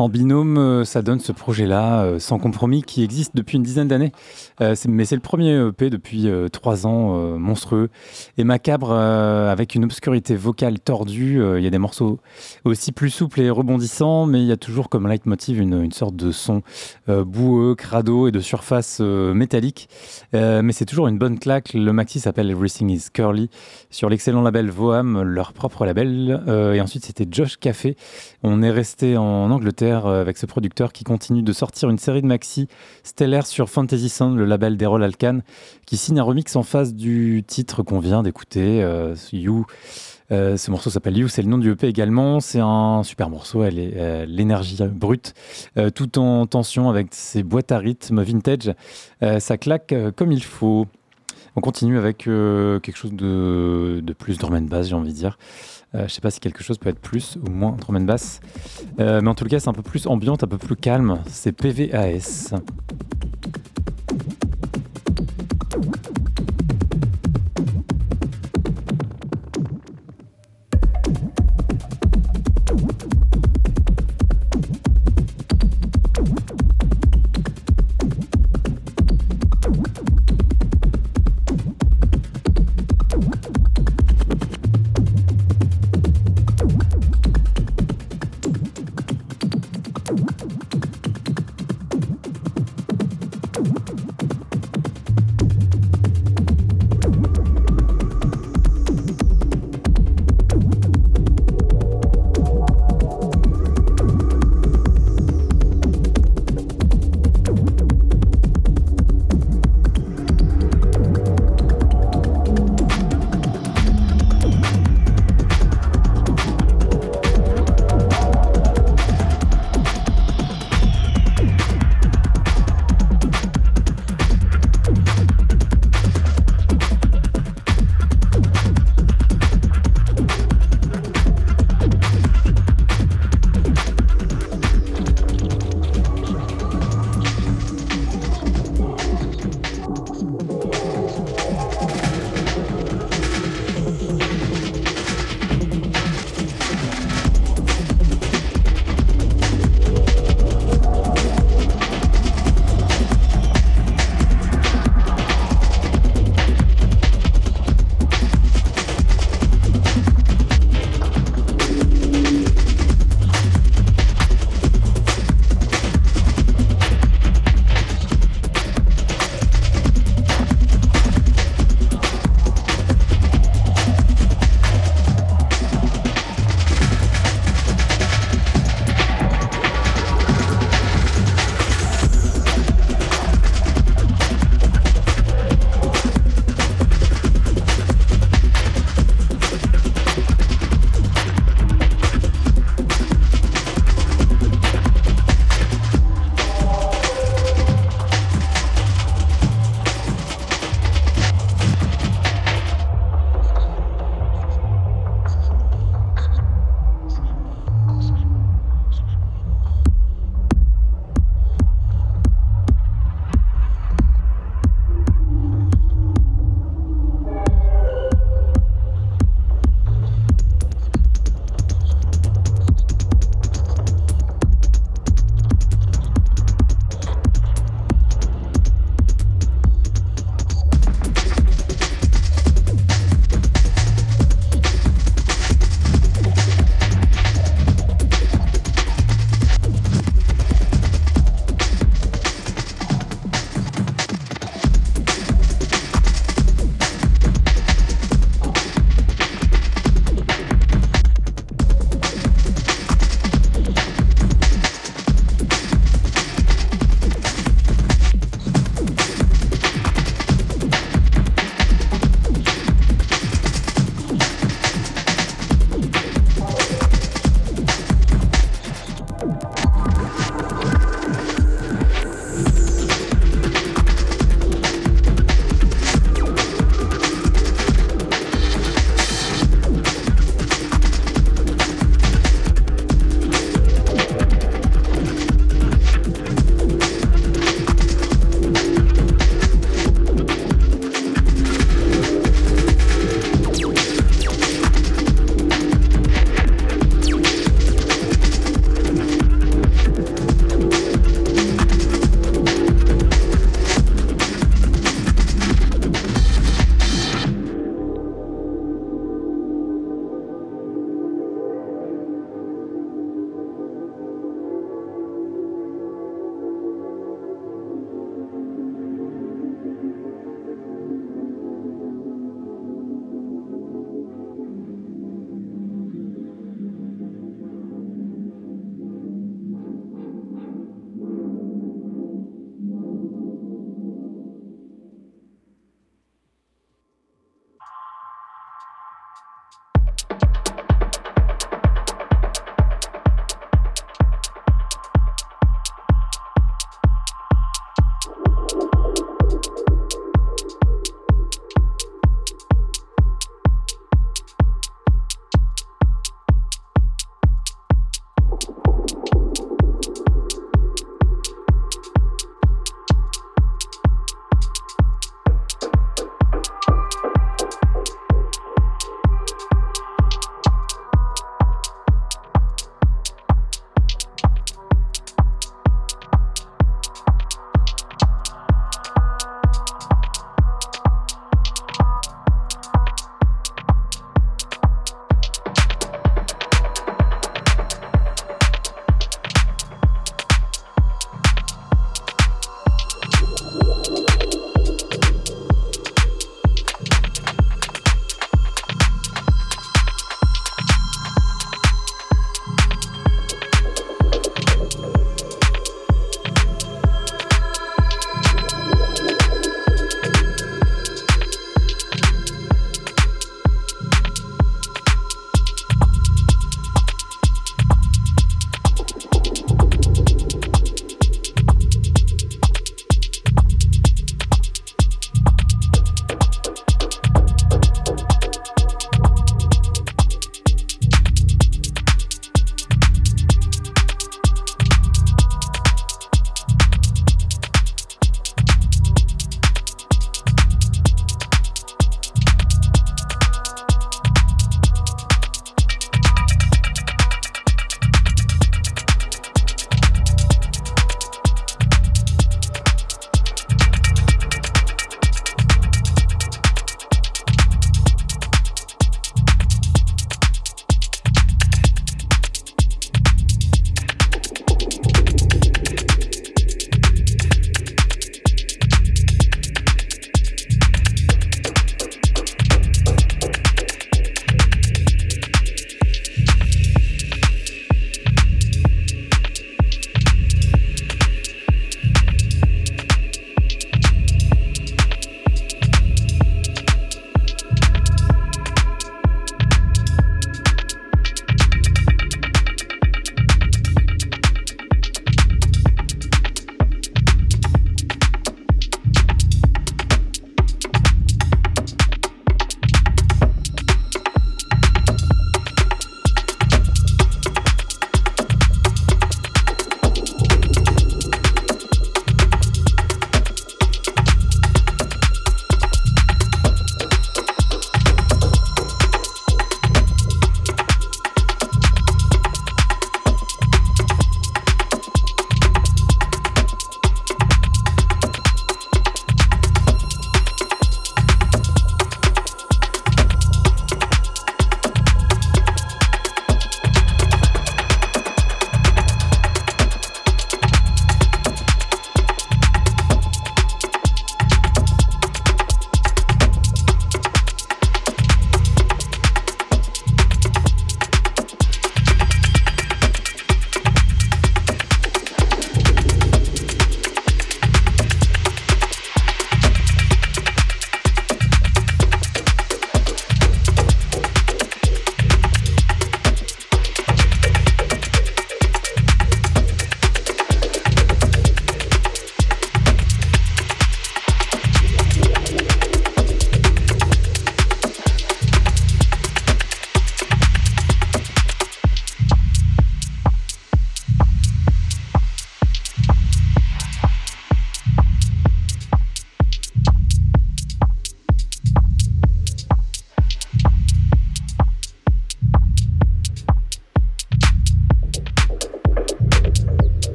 En 0.00 0.08
binôme, 0.08 0.56
euh, 0.56 0.84
ça 0.86 1.02
donne 1.02 1.20
ce 1.20 1.30
projet-là, 1.30 2.04
euh, 2.04 2.18
sans 2.18 2.38
compromis, 2.38 2.82
qui 2.82 3.04
existe 3.04 3.36
depuis 3.36 3.58
une 3.58 3.62
dizaine 3.62 3.86
d'années. 3.86 4.12
mais 4.88 5.04
c'est 5.04 5.14
le 5.14 5.20
premier 5.20 5.52
EP 5.68 5.90
depuis 5.90 6.26
trois 6.52 6.86
ans, 6.86 7.38
monstrueux 7.38 7.90
et 8.38 8.44
macabre, 8.44 8.92
avec 8.92 9.74
une 9.74 9.84
obscurité 9.84 10.36
vocale 10.36 10.80
tordue. 10.80 11.42
Il 11.56 11.62
y 11.62 11.66
a 11.66 11.70
des 11.70 11.78
morceaux 11.78 12.18
aussi 12.64 12.92
plus 12.92 13.10
souples 13.10 13.40
et 13.40 13.50
rebondissants, 13.50 14.26
mais 14.26 14.40
il 14.40 14.46
y 14.46 14.52
a 14.52 14.56
toujours 14.56 14.88
comme 14.88 15.06
leitmotiv 15.06 15.60
une, 15.60 15.82
une 15.82 15.92
sorte 15.92 16.16
de 16.16 16.30
son 16.30 16.62
boueux, 17.08 17.74
crado 17.74 18.28
et 18.28 18.32
de 18.32 18.40
surface 18.40 19.00
métallique. 19.00 19.88
mais 20.32 20.72
c'est 20.72 20.86
toujours 20.86 21.08
une 21.08 21.18
bonne 21.18 21.38
claque. 21.38 21.72
Le 21.74 21.92
maxi 21.92 22.20
s'appelle 22.20 22.50
Everything 22.50 22.90
is 22.90 23.06
Curly 23.12 23.50
sur 23.90 24.08
l'excellent 24.08 24.42
label 24.42 24.70
Voam 24.70 25.10
forment 25.10 25.22
leur 25.22 25.52
propre 25.52 25.84
label. 25.84 26.42
Euh, 26.48 26.74
et 26.74 26.80
ensuite, 26.80 27.04
c'était 27.04 27.26
Josh 27.30 27.56
Café. 27.56 27.96
On 28.42 28.62
est 28.62 28.70
resté 28.70 29.16
en 29.16 29.50
Angleterre 29.50 29.89
euh, 29.90 30.20
avec 30.20 30.38
ce 30.38 30.46
producteur 30.46 30.92
qui 30.92 31.04
continue 31.04 31.42
de 31.42 31.52
sortir 31.52 31.90
une 31.90 31.98
série 31.98 32.22
de 32.22 32.26
maxi 32.26 32.68
stellaire 33.02 33.46
sur 33.46 33.68
Fantasy 33.68 34.08
Sound, 34.08 34.36
le 34.36 34.44
label 34.44 34.76
d'Errol 34.76 35.02
Alkan, 35.02 35.40
qui 35.86 35.96
signe 35.96 36.18
un 36.20 36.22
remix 36.22 36.56
en 36.56 36.62
face 36.62 36.94
du 36.94 37.44
titre 37.46 37.82
qu'on 37.82 37.98
vient 37.98 38.22
d'écouter, 38.22 38.86
You. 39.32 39.66
ce 40.30 40.70
morceau 40.70 40.90
s'appelle 40.90 41.18
You, 41.18 41.28
c'est 41.28 41.42
le 41.42 41.48
nom 41.48 41.58
du 41.58 41.72
EP 41.72 41.88
également. 41.88 42.40
C'est 42.40 42.60
un 42.60 43.02
super 43.02 43.30
morceau, 43.30 43.62
elle 43.62 43.78
est 43.78 44.26
l'énergie 44.26 44.78
brute, 44.88 45.34
tout 45.94 46.18
en 46.18 46.46
tension 46.46 46.88
avec 46.88 47.08
ses 47.10 47.42
boîtes 47.42 47.72
à 47.72 47.78
rythme 47.78 48.22
vintage. 48.22 48.72
ça 49.20 49.58
claque 49.58 49.94
comme 50.16 50.32
il 50.32 50.42
faut. 50.42 50.86
On 51.56 51.60
continue 51.60 51.98
avec 51.98 52.26
euh, 52.28 52.78
quelque 52.78 52.96
chose 52.96 53.12
de, 53.12 54.02
plus 54.18 54.38
drum 54.38 54.54
and 54.54 54.62
bass, 54.62 54.88
j'ai 54.88 54.94
envie 54.94 55.12
de 55.12 55.16
dire. 55.18 55.38
Euh, 55.94 56.06
je 56.06 56.12
sais 56.12 56.20
pas 56.20 56.30
si 56.30 56.38
quelque 56.38 56.62
chose 56.62 56.78
peut 56.78 56.88
être 56.88 57.00
plus 57.00 57.36
ou 57.44 57.50
moins 57.50 57.72
drum 57.72 57.96
and 57.96 58.02
bass. 58.02 58.40
Euh, 59.00 59.20
mais 59.22 59.28
en 59.28 59.34
tout 59.34 59.44
cas, 59.44 59.58
c'est 59.58 59.68
un 59.68 59.72
peu 59.72 59.82
plus 59.82 60.06
ambiante, 60.06 60.44
un 60.44 60.46
peu 60.46 60.58
plus 60.58 60.76
calme. 60.76 61.18
C'est 61.26 61.52
PVAS. 61.52 62.54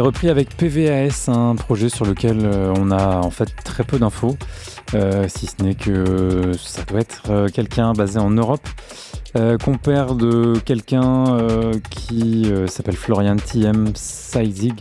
Repris 0.00 0.28
avec 0.28 0.56
PVAS, 0.56 1.28
un 1.28 1.54
projet 1.56 1.88
sur 1.88 2.06
lequel 2.06 2.40
euh, 2.44 2.72
on 2.78 2.90
a 2.90 3.18
en 3.18 3.30
fait 3.30 3.48
très 3.64 3.84
peu 3.84 3.98
d'infos, 3.98 4.36
euh, 4.94 5.26
si 5.28 5.46
ce 5.46 5.62
n'est 5.62 5.74
que 5.74 6.52
ça 6.56 6.82
doit 6.84 7.00
être 7.00 7.22
euh, 7.30 7.48
quelqu'un 7.48 7.92
basé 7.92 8.18
en 8.18 8.30
Europe, 8.30 8.66
compère 9.64 10.14
de 10.14 10.58
quelqu'un 10.62 11.38
qui 11.88 12.52
s'appelle 12.66 12.96
Florian 12.96 13.36
TM 13.36 13.92
Seizig, 13.94 14.74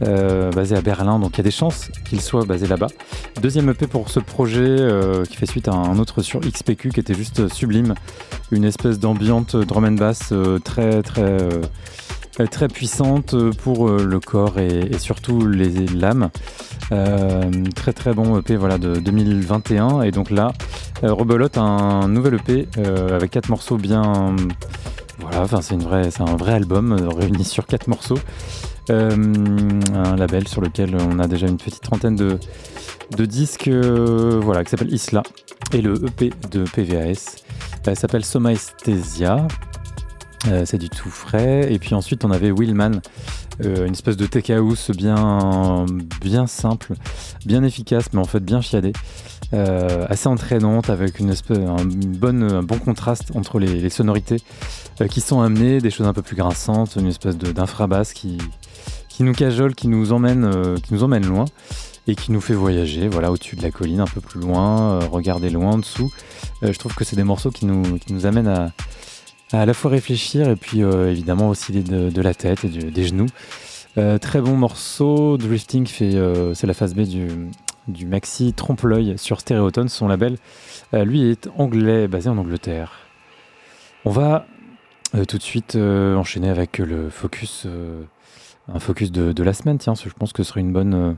basé 0.00 0.74
à 0.74 0.80
Berlin, 0.80 1.20
donc 1.20 1.34
il 1.34 1.36
y 1.36 1.40
a 1.42 1.44
des 1.44 1.52
chances 1.52 1.92
qu'il 2.04 2.20
soit 2.20 2.44
basé 2.44 2.66
là-bas. 2.66 2.88
Deuxième 3.40 3.70
EP 3.70 3.86
pour 3.86 4.10
ce 4.10 4.18
projet 4.18 4.76
qui 5.30 5.36
fait 5.36 5.46
suite 5.46 5.68
à 5.68 5.72
un 5.74 6.00
autre 6.00 6.20
sur 6.22 6.40
XPQ 6.40 6.88
qui 6.88 6.98
était 6.98 7.14
juste 7.14 7.46
sublime, 7.46 7.94
une 8.50 8.64
espèce 8.64 8.98
d'ambiante 8.98 9.54
drum 9.54 9.84
and 9.84 9.92
bass 9.92 10.32
très 10.64 11.00
très 11.04 11.48
très 12.44 12.68
puissante 12.68 13.34
pour 13.62 13.88
euh, 13.88 14.04
le 14.04 14.20
corps 14.20 14.58
et, 14.58 14.98
surtout 14.98 15.46
les. 15.46 15.86
Euh, 16.92 17.50
très 17.74 17.92
très 17.92 18.12
bon 18.12 18.38
EP 18.38 18.56
voilà, 18.56 18.78
de 18.78 18.96
2021 18.96 20.02
et 20.02 20.10
donc 20.10 20.30
là 20.30 20.52
rebelote 21.02 21.58
un 21.58 22.06
nouvel 22.08 22.34
EP 22.34 22.68
avec 23.12 23.32
quatre 23.32 23.48
morceaux 23.48 23.76
bien 23.76 24.36
voilà 25.18 25.40
enfin 25.40 25.60
c'est 25.62 25.76
c'est 26.10 26.22
un 26.22 26.36
vrai 26.36 26.52
album 26.52 26.92
réuni 26.92 27.44
sur 27.44 27.66
quatre 27.66 27.88
morceaux. 27.88 28.18
Un 28.88 30.16
label 30.16 30.46
sur 30.46 30.60
lequel 30.60 30.96
on 30.96 31.18
a 31.18 31.26
déjà 31.26 31.48
une 31.48 31.56
petite 31.56 31.82
trentaine 31.82 32.14
de, 32.14 32.38
de 33.16 33.24
disques 33.24 33.68
voilà 33.68 34.62
qui 34.62 34.70
s'appelle 34.70 34.92
Isla. 34.92 35.22
Et 35.72 35.80
le 35.80 35.94
EP 36.06 36.30
de 36.52 36.64
PVAS 36.64 37.36
s'appelle 37.94 38.24
Soma 38.24 38.52
Esthesia 38.52 39.46
euh, 40.48 40.64
c'est 40.64 40.78
du 40.78 40.88
tout 40.88 41.10
frais. 41.10 41.72
Et 41.72 41.78
puis 41.78 41.94
ensuite, 41.94 42.24
on 42.24 42.30
avait 42.30 42.50
Willman, 42.50 43.00
euh, 43.64 43.86
une 43.86 43.92
espèce 43.92 44.16
de 44.16 44.26
tech 44.26 44.50
house 44.50 44.90
bien, 44.90 45.86
bien 46.20 46.46
simple, 46.46 46.94
bien 47.44 47.62
efficace, 47.64 48.06
mais 48.12 48.20
en 48.20 48.24
fait 48.24 48.40
bien 48.40 48.60
chiadé. 48.60 48.92
Euh, 49.52 50.06
assez 50.08 50.28
entraînante 50.28 50.90
avec 50.90 51.20
une 51.20 51.30
espèce, 51.30 51.58
un, 51.58 51.84
bon 51.84 52.78
contraste 52.78 53.30
entre 53.34 53.60
les, 53.60 53.88
sonorités 53.90 54.38
qui 55.08 55.20
sont 55.20 55.40
amenées, 55.40 55.80
des 55.80 55.90
choses 55.90 56.06
un 56.06 56.12
peu 56.12 56.22
plus 56.22 56.36
grinçantes, 56.36 56.96
une 56.96 57.06
espèce 57.06 57.36
d'infrabasse 57.36 58.12
qui, 58.12 58.38
qui 59.08 59.22
nous 59.22 59.32
cajole, 59.32 59.74
qui 59.74 59.86
nous 59.88 60.12
emmène, 60.12 60.80
qui 60.82 60.94
nous 60.94 61.04
emmène 61.04 61.26
loin 61.26 61.44
et 62.08 62.14
qui 62.16 62.32
nous 62.32 62.40
fait 62.40 62.54
voyager, 62.54 63.08
voilà, 63.08 63.30
au-dessus 63.30 63.56
de 63.56 63.62
la 63.62 63.70
colline, 63.70 64.00
un 64.00 64.06
peu 64.06 64.20
plus 64.20 64.40
loin, 64.40 64.98
regarder 65.06 65.50
loin 65.50 65.72
en 65.72 65.78
dessous. 65.78 66.10
je 66.62 66.76
trouve 66.78 66.94
que 66.94 67.04
c'est 67.04 67.16
des 67.16 67.24
morceaux 67.24 67.50
qui 67.50 67.66
nous, 67.66 67.98
qui 67.98 68.12
nous 68.12 68.26
amènent 68.26 68.48
à, 68.48 68.72
à 69.52 69.66
la 69.66 69.74
fois 69.74 69.90
réfléchir 69.90 70.48
et 70.48 70.56
puis 70.56 70.82
euh, 70.82 71.10
évidemment 71.10 71.48
aussi 71.48 71.72
de, 71.72 72.10
de, 72.10 72.22
la 72.22 72.34
tête 72.34 72.64
et 72.64 72.68
des 72.68 73.04
genoux. 73.04 73.26
Euh, 73.98 74.18
très 74.18 74.40
bon 74.40 74.56
morceau. 74.56 75.36
Drifting 75.36 75.86
fait, 75.86 76.14
euh, 76.14 76.54
c'est 76.54 76.66
la 76.66 76.74
phase 76.74 76.94
B 76.94 77.02
du, 77.02 77.28
du 77.88 78.06
maxi 78.06 78.52
Trompe 78.52 78.82
l'œil 78.82 79.16
sur 79.18 79.40
Stereoton, 79.40 79.88
son 79.88 80.08
label. 80.08 80.36
lui 80.92 81.30
est 81.30 81.48
anglais, 81.56 82.08
basé 82.08 82.28
en 82.28 82.38
Angleterre. 82.38 82.92
On 84.04 84.10
va 84.10 84.46
tout 85.28 85.38
de 85.38 85.42
suite 85.42 85.76
enchaîner 85.76 86.50
avec 86.50 86.78
le 86.78 87.10
focus, 87.10 87.66
un 88.68 88.78
focus 88.78 89.10
de, 89.10 89.32
de, 89.32 89.42
la 89.42 89.52
semaine. 89.52 89.78
Tiens, 89.78 89.94
je 89.94 90.08
pense 90.10 90.32
que 90.32 90.42
ce 90.42 90.50
serait 90.50 90.60
une 90.60 90.72
bonne, 90.72 91.16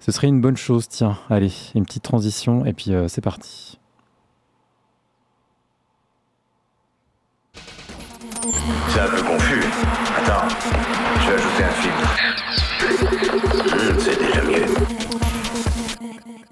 ce 0.00 0.12
serait 0.12 0.26
une 0.26 0.40
bonne 0.40 0.56
chose. 0.56 0.88
Tiens, 0.88 1.18
allez, 1.28 1.52
une 1.74 1.84
petite 1.84 2.02
transition 2.02 2.66
et 2.66 2.72
puis 2.72 2.92
c'est 3.08 3.22
parti. 3.22 3.79
C'est 8.88 9.00
un 9.00 9.08
peu 9.08 9.22
confus. 9.22 9.64
Attends, 10.18 10.48
je 11.22 11.28
vais 11.28 11.34
ajouter 11.34 11.64
un 11.64 11.82
filtre. 11.82 12.29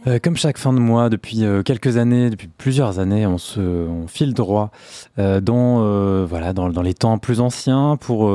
Euh, 0.07 0.21
comme 0.23 0.37
chaque 0.37 0.59
fin 0.59 0.73
de 0.73 0.79
mois, 0.79 1.09
depuis 1.09 1.45
euh, 1.45 1.63
quelques 1.65 1.97
années, 1.97 2.31
depuis 2.31 2.47
plusieurs 2.47 3.01
années, 3.01 3.27
on 3.27 3.37
se 3.37 3.59
on 3.59 4.07
file 4.07 4.33
droit 4.33 4.71
euh, 5.19 5.41
dans, 5.41 6.25
voilà, 6.25 6.53
dans, 6.53 6.69
dans, 6.69 6.83
les 6.83 6.95
temps 6.95 7.19
plus 7.19 7.41
anciens 7.41 7.97
pour, 8.01 8.33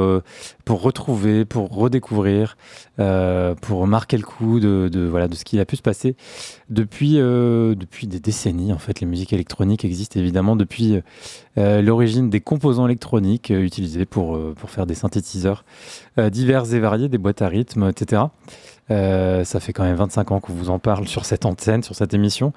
pour 0.65 0.81
retrouver, 0.81 1.45
pour 1.45 1.73
redécouvrir, 1.73 2.57
pour 3.61 3.87
marquer 3.87 4.17
le 4.17 4.23
coup 4.23 4.59
de, 4.59 4.89
de, 4.91 5.05
voilà, 5.05 5.27
de 5.27 5.35
ce 5.35 5.45
qui 5.45 5.59
a 5.59 5.65
pu 5.65 5.77
se 5.77 5.81
passer 5.81 6.15
depuis, 6.69 7.15
depuis 7.15 8.07
des 8.07 8.19
décennies. 8.19 8.73
En 8.73 8.77
fait, 8.77 8.99
les 8.99 9.07
musiques 9.07 9.33
électroniques 9.33 9.85
existent 9.85 10.19
évidemment 10.19 10.55
depuis 10.55 10.99
l'origine 11.55 12.29
des 12.29 12.41
composants 12.41 12.85
électroniques 12.85 13.51
utilisés 13.51 14.05
pour, 14.05 14.39
pour 14.55 14.69
faire 14.69 14.85
des 14.85 14.95
synthétiseurs 14.95 15.63
divers 16.17 16.73
et 16.73 16.79
variés, 16.79 17.09
des 17.09 17.17
boîtes 17.17 17.41
à 17.41 17.47
rythme, 17.47 17.89
etc. 17.89 18.23
Euh, 18.91 19.43
ça 19.43 19.59
fait 19.59 19.71
quand 19.71 19.83
même 19.83 19.95
25 19.95 20.31
ans 20.31 20.39
qu'on 20.39 20.53
vous 20.53 20.69
en 20.69 20.79
parle 20.79 21.07
sur 21.07 21.25
cette 21.25 21.45
antenne, 21.45 21.83
sur 21.83 21.95
cette 21.95 22.13
émission. 22.13 22.53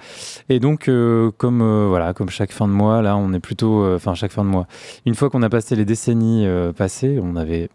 Et 0.48 0.58
donc, 0.58 0.88
euh, 0.88 1.30
comme 1.36 1.62
euh, 1.62 1.86
voilà, 1.88 2.14
comme 2.14 2.30
chaque 2.30 2.52
fin 2.52 2.66
de 2.66 2.72
mois, 2.72 3.02
là, 3.02 3.16
on 3.16 3.32
est 3.32 3.40
plutôt, 3.40 3.94
enfin 3.94 4.14
chaque 4.14 4.32
fin 4.32 4.44
de 4.44 4.48
mois. 4.48 4.66
Une 5.04 5.14
fois 5.14 5.30
qu'on 5.30 5.42
a 5.42 5.48
passé 5.48 5.76
les 5.76 5.84
décennies 5.84 6.46
passées, 6.76 7.18
on 7.22 7.36
avait 7.36 7.68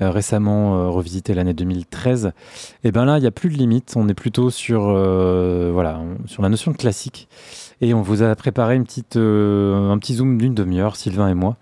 récemment 0.00 0.90
revisité 0.90 1.34
l'année 1.34 1.52
2013. 1.52 2.32
Et 2.84 2.92
ben 2.92 3.04
là, 3.04 3.18
il 3.18 3.20
n'y 3.20 3.26
a 3.26 3.30
plus 3.30 3.50
de 3.50 3.56
limite. 3.56 3.92
On 3.96 4.08
est 4.08 4.14
plutôt 4.14 4.50
sur 4.50 4.82
voilà, 5.72 6.00
sur 6.26 6.42
la 6.42 6.48
notion 6.48 6.70
de 6.72 6.76
classique. 6.76 7.28
Et 7.82 7.94
on 7.94 8.02
vous 8.02 8.22
a 8.22 8.34
préparé 8.34 8.76
une 8.76 8.84
petite, 8.84 9.16
un 9.16 9.98
petit 9.98 10.14
zoom 10.14 10.38
d'une 10.38 10.54
demi-heure, 10.54 10.96
Sylvain 10.96 11.28
et 11.28 11.34
moi. 11.34 11.56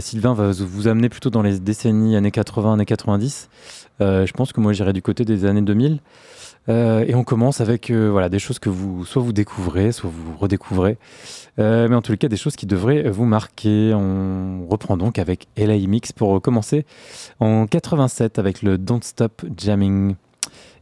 Sylvain 0.00 0.34
va 0.34 0.52
vous 0.52 0.88
amener 0.88 1.08
plutôt 1.08 1.30
dans 1.30 1.42
les 1.42 1.58
décennies 1.58 2.16
années 2.16 2.30
80, 2.30 2.74
années 2.74 2.86
90. 2.86 3.48
Euh, 4.00 4.26
je 4.26 4.32
pense 4.32 4.52
que 4.52 4.60
moi 4.60 4.72
j'irai 4.72 4.92
du 4.92 5.02
côté 5.02 5.24
des 5.24 5.44
années 5.44 5.62
2000. 5.62 6.00
Euh, 6.70 7.04
et 7.06 7.14
on 7.14 7.24
commence 7.24 7.60
avec 7.60 7.90
euh, 7.90 8.08
voilà, 8.10 8.30
des 8.30 8.38
choses 8.38 8.58
que 8.58 8.70
vous, 8.70 9.04
soit 9.04 9.20
vous 9.20 9.34
découvrez, 9.34 9.92
soit 9.92 10.10
vous 10.10 10.36
redécouvrez. 10.38 10.96
mais 11.58 11.94
en 11.94 12.00
tous 12.02 12.12
les 12.12 12.18
cas, 12.18 12.28
des 12.28 12.36
choses 12.36 12.56
qui 12.56 12.66
devraient 12.66 13.08
vous 13.10 13.26
marquer. 13.26 13.92
On 13.94 14.66
reprend 14.68 14.96
donc 14.96 15.18
avec 15.18 15.46
LA 15.56 15.78
Mix 15.86 16.12
pour 16.12 16.40
commencer 16.40 16.86
en 17.40 17.66
87 17.66 18.38
avec 18.38 18.62
le 18.62 18.78
Don't 18.78 19.02
Stop 19.02 19.44
Jamming. 19.56 20.14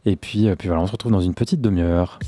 Et 0.05 0.15
puis, 0.15 0.53
puis 0.57 0.67
voilà, 0.67 0.81
on 0.81 0.87
se 0.87 0.91
retrouve 0.91 1.11
dans 1.11 1.21
une 1.21 1.33
petite 1.33 1.61
demi-heure. 1.61 2.19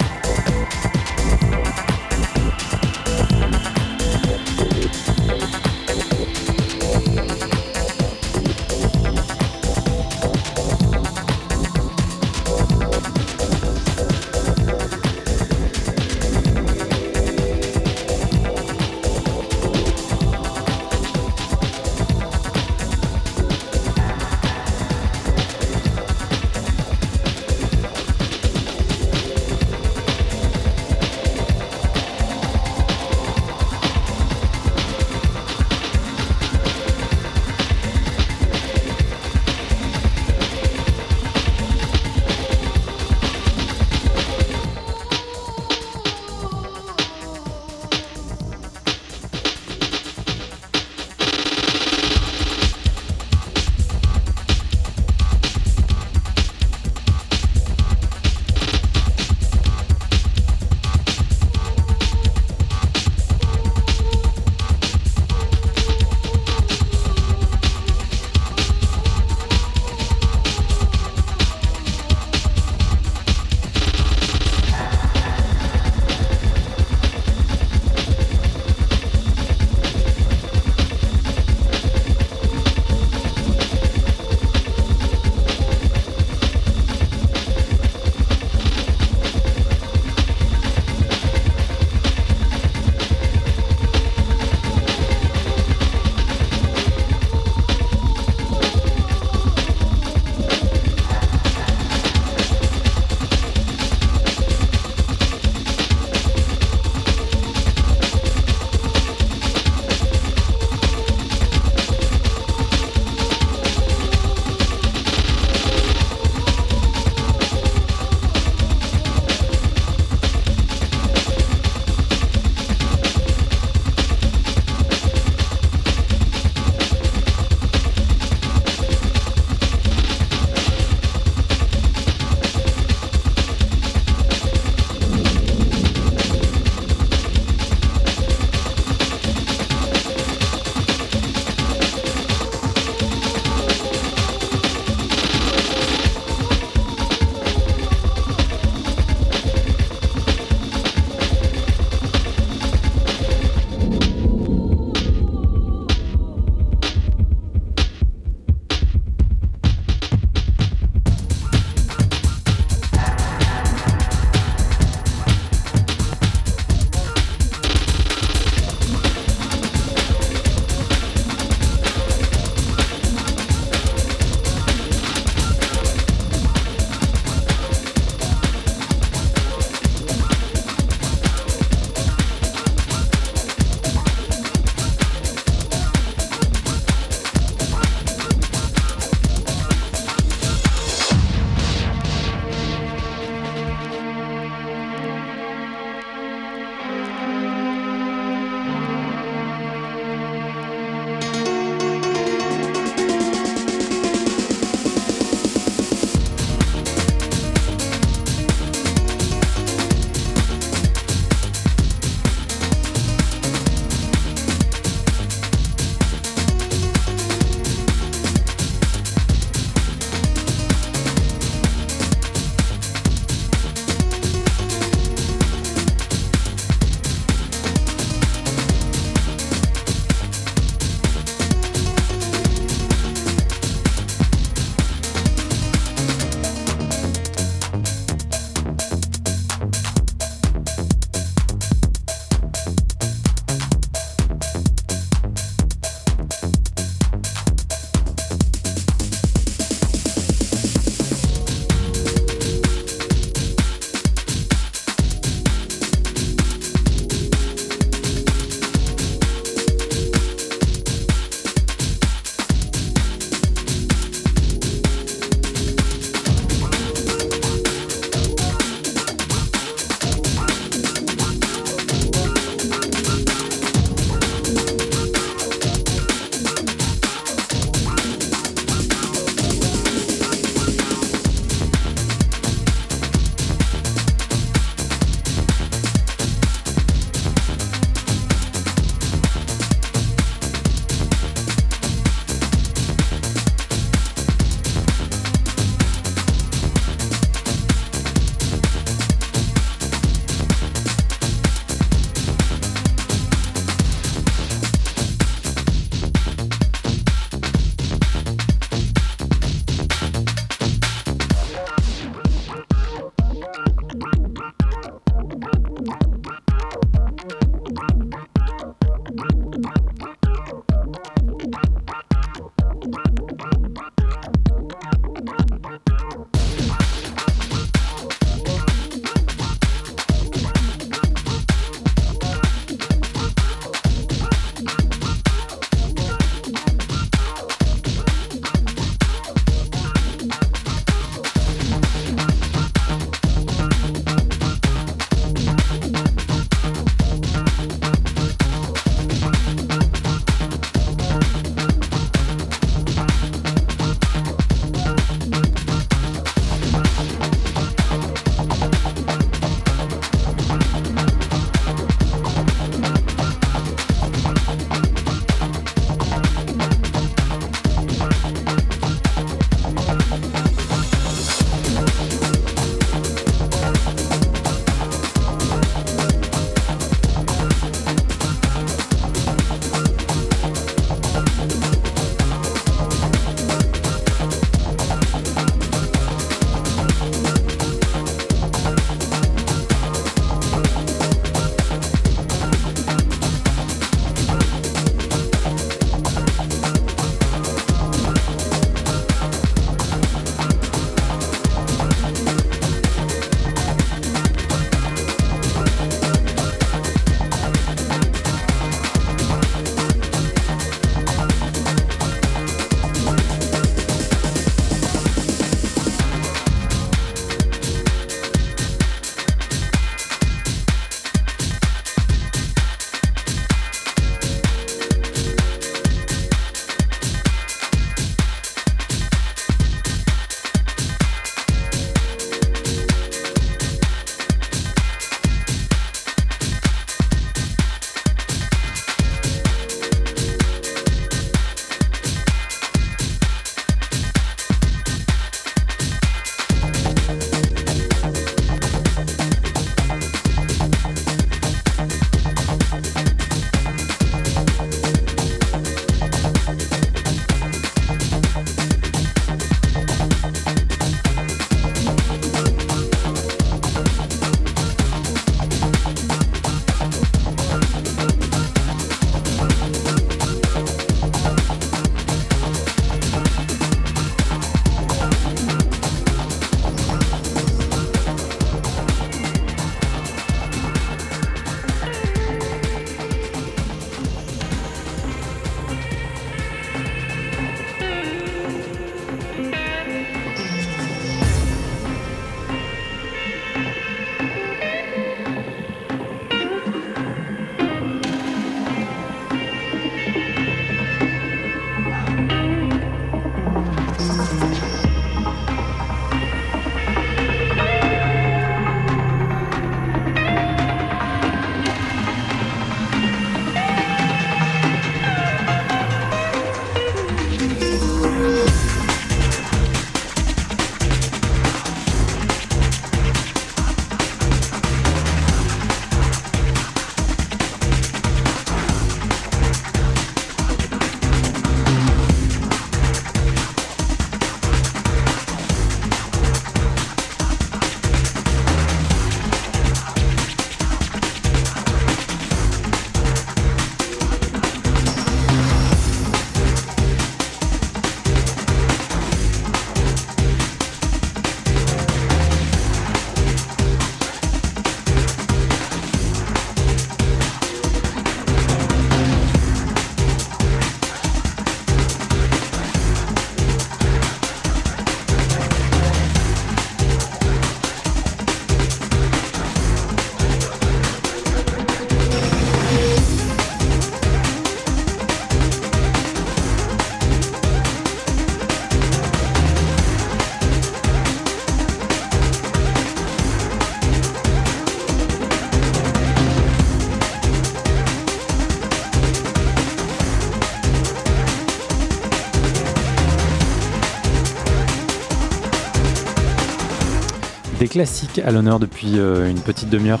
Classiques 597.72 598.18
à 598.18 598.30
l'honneur 598.30 598.58
depuis 598.58 598.98
une 598.98 599.40
petite 599.40 599.70
demi-heure. 599.70 600.00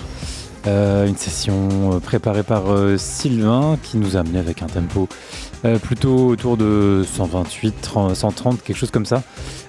une 0.66 1.16
session 1.16 2.00
préparée 2.04 2.42
par 2.42 2.64
Sylvain 2.98 3.78
qui 3.82 3.96
nous 3.96 4.18
a 4.18 4.20
amené 4.20 4.38
avec 4.38 4.60
un 4.60 4.66
tempo 4.66 5.08
plutôt 5.82 6.26
autour 6.26 6.58
de 6.58 7.02
128, 7.10 7.90
130, 8.12 8.62
quelque 8.62 8.76
chose 8.76 8.90
comme 8.90 9.06
ça. 9.06 9.22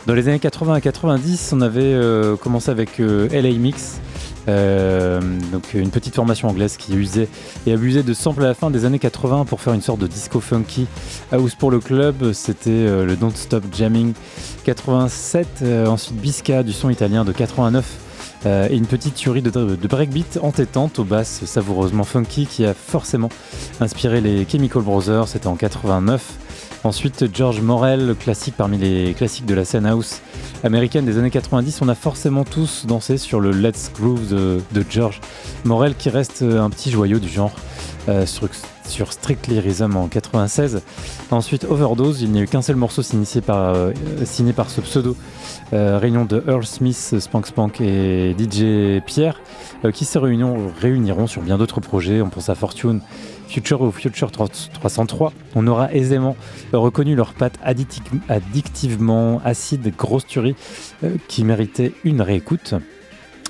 Dans 0.05 0.13
les 0.13 0.27
années 0.27 0.39
80 0.39 0.73
à 0.73 0.81
90, 0.81 1.53
on 1.53 1.61
avait 1.61 1.97
commencé 2.41 2.69
avec 2.69 2.97
LA 2.99 3.53
Mix 3.57 4.01
euh, 4.49 5.21
donc 5.53 5.73
une 5.73 5.89
petite 5.89 6.15
formation 6.15 6.49
anglaise 6.49 6.75
qui 6.75 6.93
usait 6.95 7.29
et 7.65 7.71
abusait 7.71 8.03
de 8.03 8.13
samples 8.13 8.43
à 8.43 8.47
la 8.47 8.53
fin 8.53 8.71
des 8.71 8.83
années 8.83 8.99
80 8.99 9.45
pour 9.45 9.61
faire 9.61 9.73
une 9.73 9.81
sorte 9.81 9.99
de 9.99 10.07
disco 10.07 10.41
funky 10.41 10.87
house 11.31 11.55
pour 11.55 11.71
le 11.71 11.79
club. 11.79 12.33
C'était 12.33 12.69
euh, 12.69 13.05
le 13.05 13.15
Don't 13.15 13.35
Stop 13.35 13.63
Jamming 13.73 14.13
87. 14.63 15.47
Euh, 15.61 15.87
ensuite 15.87 16.15
Bisca 16.15 16.63
du 16.63 16.73
son 16.73 16.89
italien 16.89 17.25
de 17.25 17.31
89. 17.31 17.85
et 18.45 18.75
une 18.75 18.87
petite 18.87 19.15
tuerie 19.15 19.41
de, 19.41 19.49
de, 19.49 19.87
breakbeat 19.87 20.37
entêtante 20.41 20.99
aux 20.99 21.05
basses 21.05 21.45
savoureusement 21.45 22.03
funky 22.03 22.45
qui 22.45 22.65
a 22.65 22.73
forcément 22.73 23.29
inspiré 23.79 24.19
les 24.19 24.45
Chemical 24.45 24.81
Brothers. 24.81 25.27
C'était 25.27 25.47
en 25.47 25.55
89. 25.55 26.39
Ensuite, 26.83 27.33
George 27.33 27.61
Morel, 27.61 28.13
classique 28.19 28.55
parmi 28.57 28.77
les 28.77 29.13
classiques 29.13 29.45
de 29.45 29.55
la 29.55 29.63
scène 29.63 29.85
house 29.85 30.19
américaine 30.65 31.05
des 31.05 31.17
années 31.17 31.29
90. 31.29 31.81
On 31.81 31.87
a 31.87 31.95
forcément 31.95 32.43
tous 32.43 32.85
dansé 32.85 33.17
sur 33.17 33.39
le 33.39 33.51
Let's 33.51 33.89
Groove 33.95 34.27
de, 34.27 34.85
George 34.89 35.21
Morel, 35.63 35.95
qui 35.95 36.09
reste 36.09 36.41
un 36.41 36.69
petit 36.69 36.91
joyau 36.91 37.19
du 37.19 37.29
genre 37.29 37.53
euh, 38.09 38.25
sur, 38.87 39.13
Strictly 39.13 39.59
Rhythm 39.59 39.95
en 39.95 40.07
96. 40.07 40.81
Ensuite, 41.31 41.65
Overdose, 41.65 42.21
il 42.21 42.31
n'y 42.31 42.39
a 42.39 42.43
eu 42.43 42.47
qu'un 42.47 42.61
seul 42.61 42.75
morceau 42.75 43.01
signé 43.01 43.41
par, 43.41 43.73
euh, 43.75 43.91
signé 44.25 44.53
par 44.53 44.69
ce 44.69 44.81
pseudo. 44.81 45.15
Euh, 45.73 45.97
réunion 45.97 46.25
de 46.25 46.43
Earl 46.47 46.65
Smith, 46.65 47.15
Spank 47.19 47.47
Spank 47.47 47.81
et 47.81 48.35
DJ 48.37 49.01
Pierre, 49.05 49.41
qui 49.93 50.05
se 50.05 50.19
réuniront 50.19 51.27
sur 51.27 51.41
bien 51.41 51.57
d'autres 51.57 51.81
projets. 51.81 52.21
On 52.21 52.29
pense 52.29 52.49
à 52.49 52.55
Fortune, 52.55 53.01
Future 53.53 53.81
ou 53.81 53.91
Future 53.91 54.31
303, 54.31 55.31
on 55.53 55.67
aura 55.67 55.93
aisément 55.93 56.35
reconnu 56.71 57.15
leurs 57.15 57.33
pattes 57.33 57.59
addictivement 57.63 59.41
acides, 59.45 59.93
grosse 59.95 60.25
tuerie, 60.25 60.55
euh, 61.03 61.17
qui 61.27 61.43
méritait 61.43 61.93
une 62.03 62.23
réécoute. 62.23 62.73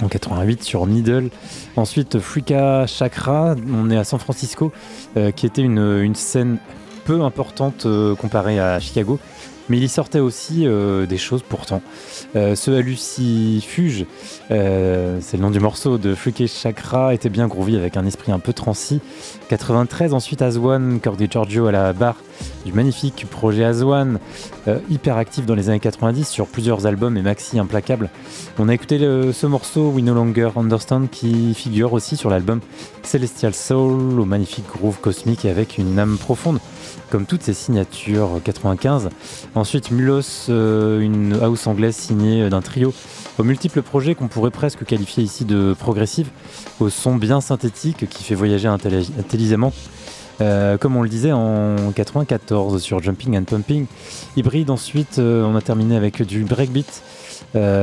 En 0.02 0.08
88 0.08 0.64
sur 0.64 0.88
Needle. 0.88 1.30
Ensuite, 1.76 2.20
Frika 2.20 2.88
Chakra, 2.88 3.56
on 3.72 3.92
est 3.92 3.98
à 3.98 4.04
San 4.04 4.20
Francisco, 4.20 4.72
euh, 5.18 5.32
qui 5.32 5.46
était 5.46 5.62
une, 5.62 6.16
scène 6.16 6.58
peu 7.06 7.22
importante 7.22 7.86
euh, 7.86 8.16
comparée 8.16 8.60
à 8.60 8.80
Chicago, 8.80 9.20
mais 9.70 9.78
il 9.78 9.84
y 9.84 9.90
sortait 9.90 10.20
aussi 10.20 10.66
euh, 10.66 11.06
des 11.06 11.18
choses 11.18 11.44
pourtant. 11.48 11.82
Euh, 12.36 12.56
ce 12.56 12.72
Hallucifuge, 12.72 14.06
euh, 14.52 15.20
c'est 15.22 15.38
le 15.38 15.44
nom 15.44 15.52
du 15.52 15.60
morceau 15.60 15.98
de 15.98 16.16
Freaky 16.16 16.48
Chakra, 16.48 17.14
était 17.14 17.30
bien 17.30 17.48
groovy 17.48 17.78
avec 17.78 17.98
un 17.98 18.06
esprit 18.06 18.32
un 18.32 18.40
peu 18.40 18.54
transi. 18.54 19.02
93, 19.50 20.14
ensuite 20.14 20.42
Aswan, 20.42 21.00
Cordy 21.00 21.28
Giorgio 21.30 21.68
à 21.68 21.72
la 21.72 21.94
barre 21.94 22.18
du 22.66 22.74
magnifique 22.74 23.26
projet 23.30 23.64
Aswan, 23.64 24.20
hyper 24.90 25.18
actif 25.18 25.46
dans 25.46 25.54
les 25.54 25.70
années 25.70 25.80
90 25.80 26.28
sur 26.28 26.48
plusieurs 26.48 26.86
albums 26.88 27.16
et 27.18 27.22
maxi 27.22 27.60
implacables. 27.60 28.10
On 28.58 28.70
a 28.70 28.74
écouté 28.74 28.98
ce 28.98 29.46
morceau 29.46 29.90
We 29.90 30.04
No 30.04 30.14
Longer 30.14 30.50
Understand 30.56 31.08
qui 31.12 31.54
figure 31.54 31.94
aussi 31.94 32.18
sur 32.18 32.30
l'album 32.30 32.60
Celestial 33.04 33.54
Soul 33.54 34.20
au 34.20 34.26
magnifique 34.26 34.66
groove 34.68 35.00
cosmique 35.00 35.46
avec 35.46 35.78
une 35.78 36.00
âme 36.00 36.18
profonde 36.18 36.60
comme 37.10 37.26
toutes 37.26 37.44
ses 37.44 37.54
signatures 37.54 38.42
95. 38.44 39.10
Ensuite, 39.56 39.92
Mulos, 39.92 40.50
euh, 40.50 41.00
une 41.00 41.38
house 41.42 41.68
anglaise 41.68 41.96
signée 41.96 42.50
d'un 42.50 42.62
trio 42.62 42.94
aux 43.38 43.44
multiples 43.44 43.82
projets 43.82 44.16
qu'on 44.16 44.28
pourrait 44.28 44.52
presque 44.52 44.86
qualifier 44.86 45.24
ici 45.24 45.46
de 45.46 45.76
progressive, 45.78 46.30
au 46.80 46.90
son 46.90 47.16
bien 47.16 47.42
synthétique 47.42 48.10
qui 48.10 48.24
fait 48.24 48.36
voyager 48.36 48.68
intelligemment. 48.68 49.74
Euh, 50.42 50.78
comme 50.80 50.96
on 50.96 51.04
le 51.04 51.10
disait 51.10 51.32
en 51.32 51.92
94 51.94 52.82
sur 52.82 53.02
Jumping 53.02 53.38
and 53.38 53.44
Pumping. 53.44 53.86
Hybride 54.36 54.72
ensuite, 54.72 55.20
euh, 55.20 55.44
on 55.44 55.56
a 55.56 55.62
terminé 55.62 55.96
avec 55.96 56.24
du 56.24 56.44
breakbeat 56.44 57.04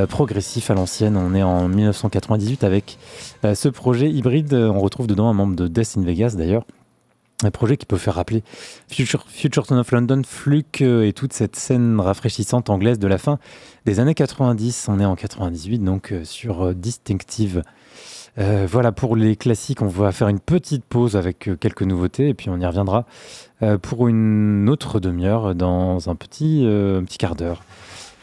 progressif 0.09 0.69
à 0.69 0.73
l'ancienne. 0.73 1.15
On 1.15 1.33
est 1.33 1.43
en 1.43 1.69
1998 1.69 2.65
avec 2.65 2.97
ce 3.53 3.69
projet 3.69 4.11
hybride. 4.11 4.53
On 4.53 4.81
retrouve 4.81 5.07
dedans 5.07 5.29
un 5.29 5.33
membre 5.33 5.55
de 5.55 5.69
Death 5.69 5.95
in 5.97 6.01
Vegas 6.01 6.35
d'ailleurs. 6.37 6.65
Un 7.43 7.51
projet 7.51 7.77
qui 7.77 7.85
peut 7.85 7.97
faire 7.97 8.15
rappeler 8.15 8.43
Future, 8.87 9.25
Future 9.27 9.65
Son 9.65 9.77
of 9.77 9.91
London, 9.91 10.21
Fluke 10.25 10.81
euh, 10.81 11.07
et 11.07 11.13
toute 11.13 11.33
cette 11.33 11.55
scène 11.55 11.99
rafraîchissante 11.99 12.69
anglaise 12.69 12.99
de 12.99 13.07
la 13.07 13.17
fin 13.17 13.39
des 13.85 13.99
années 13.99 14.13
90. 14.13 14.87
On 14.89 14.99
est 14.99 15.05
en 15.05 15.15
98, 15.15 15.79
donc 15.79 16.11
euh, 16.11 16.23
sur 16.23 16.67
euh, 16.67 16.73
Distinctive. 16.73 17.63
voilà 18.37 18.91
pour 18.91 19.15
les 19.15 19.35
classiques, 19.35 19.81
on 19.81 19.87
va 19.87 20.11
faire 20.11 20.29
une 20.29 20.39
petite 20.39 20.85
pause 20.85 21.15
avec 21.15 21.49
quelques 21.59 21.81
nouveautés 21.81 22.29
et 22.29 22.33
puis 22.33 22.49
on 22.49 22.57
y 22.59 22.65
reviendra 22.65 23.05
pour 23.81 24.07
une 24.07 24.69
autre 24.69 25.01
demi-heure 25.01 25.53
dans 25.53 26.09
un 26.09 26.15
petit, 26.15 26.63
petit 27.05 27.17
quart 27.17 27.35
d'heure. 27.35 27.61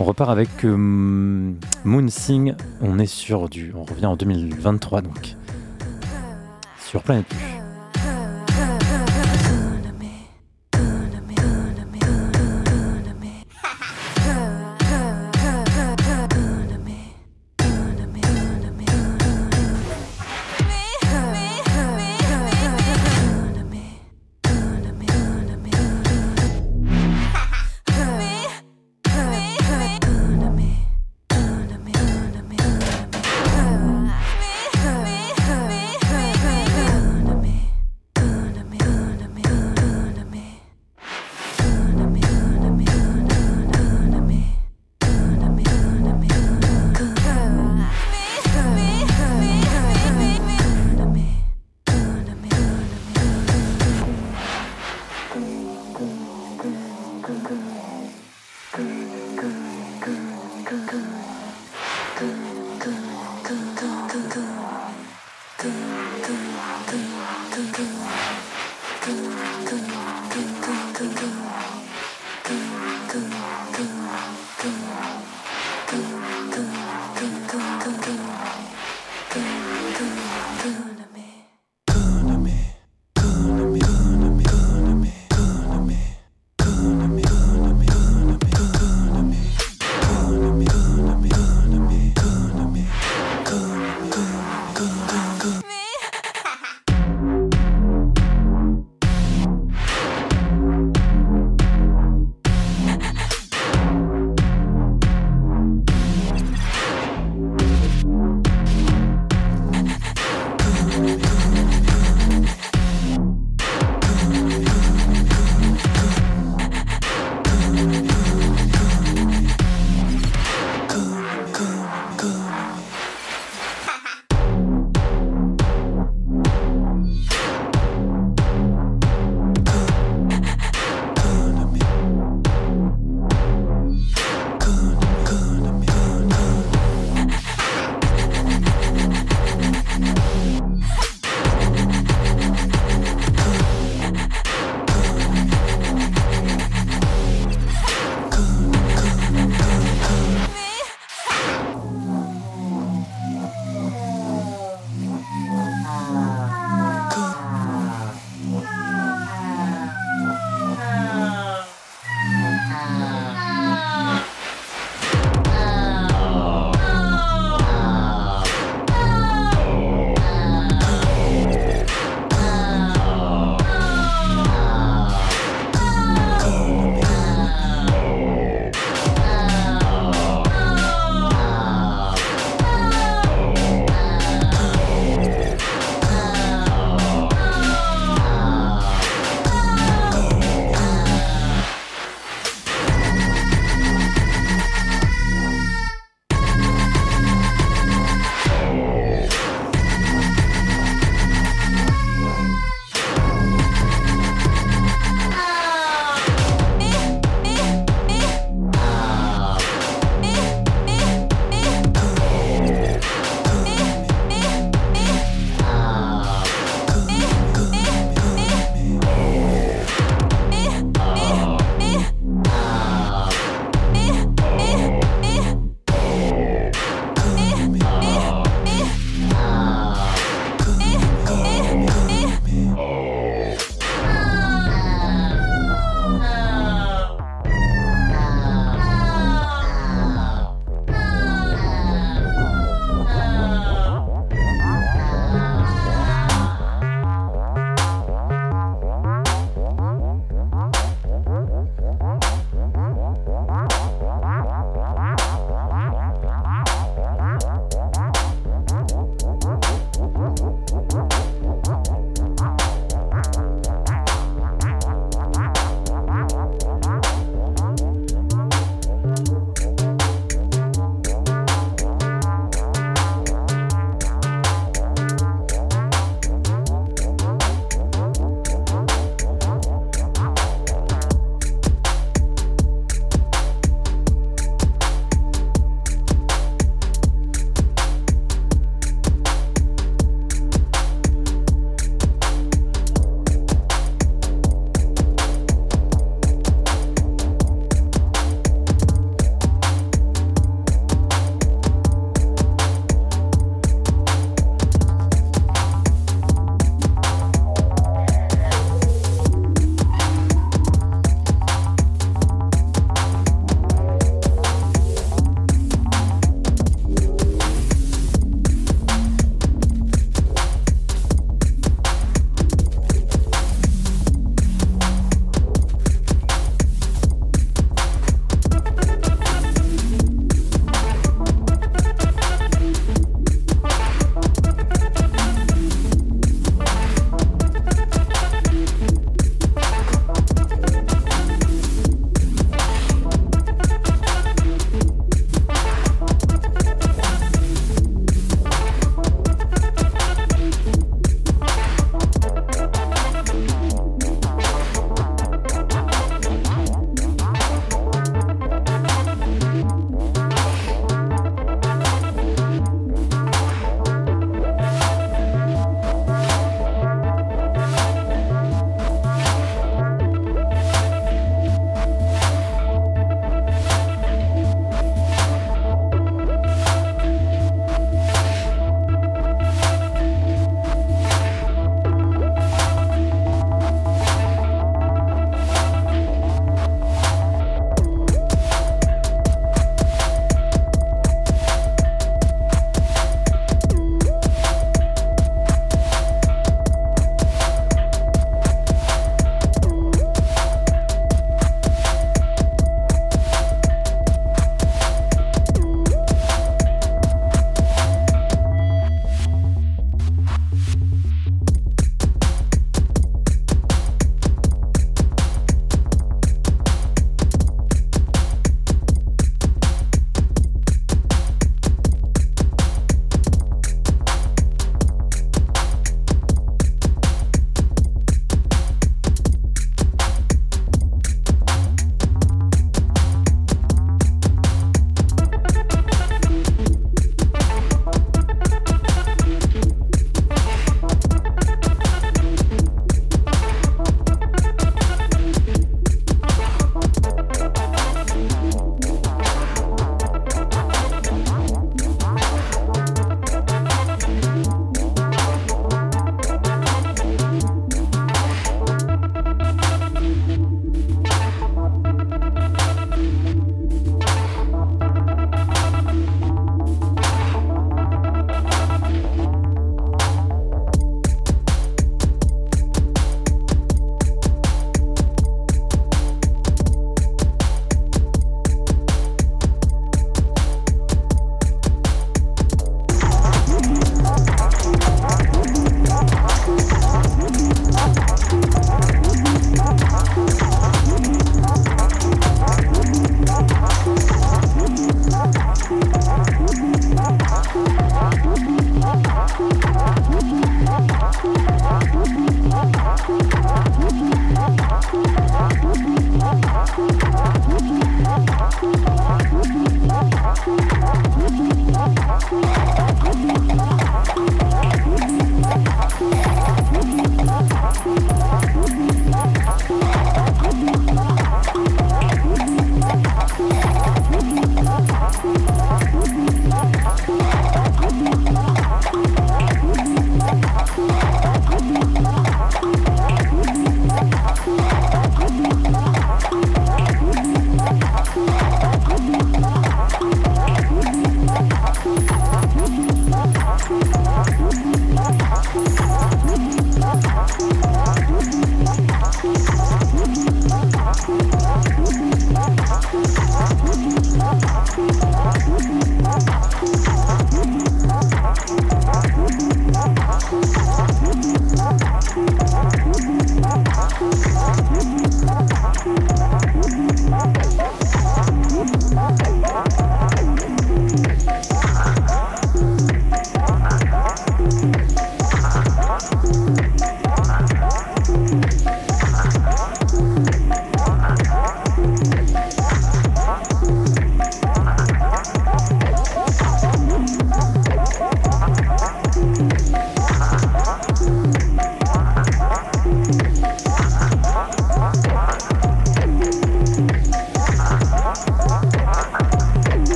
On 0.00 0.04
repart 0.04 0.28
avec 0.28 0.64
Moon 0.64 2.08
Sing, 2.08 2.54
on 2.80 2.98
est 2.98 3.06
sur 3.06 3.48
du. 3.48 3.72
On 3.76 3.84
revient 3.84 4.06
en 4.06 4.16
2023 4.16 5.02
donc. 5.02 5.36
Sur 6.80 7.04
Planète 7.04 7.32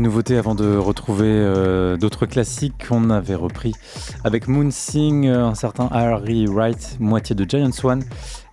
nouveautés 0.00 0.36
avant 0.36 0.54
de 0.54 0.76
retrouver 0.76 1.26
euh, 1.28 1.96
d'autres 1.96 2.26
classiques 2.26 2.86
qu'on 2.88 3.10
avait 3.10 3.34
repris 3.34 3.74
avec 4.24 4.46
Moon 4.46 4.70
Sing, 4.70 5.26
un 5.26 5.54
certain 5.54 5.88
Harry 5.90 6.46
Wright, 6.46 6.96
moitié 7.00 7.34
de 7.34 7.44
Giant 7.48 7.72
Swan, 7.72 8.02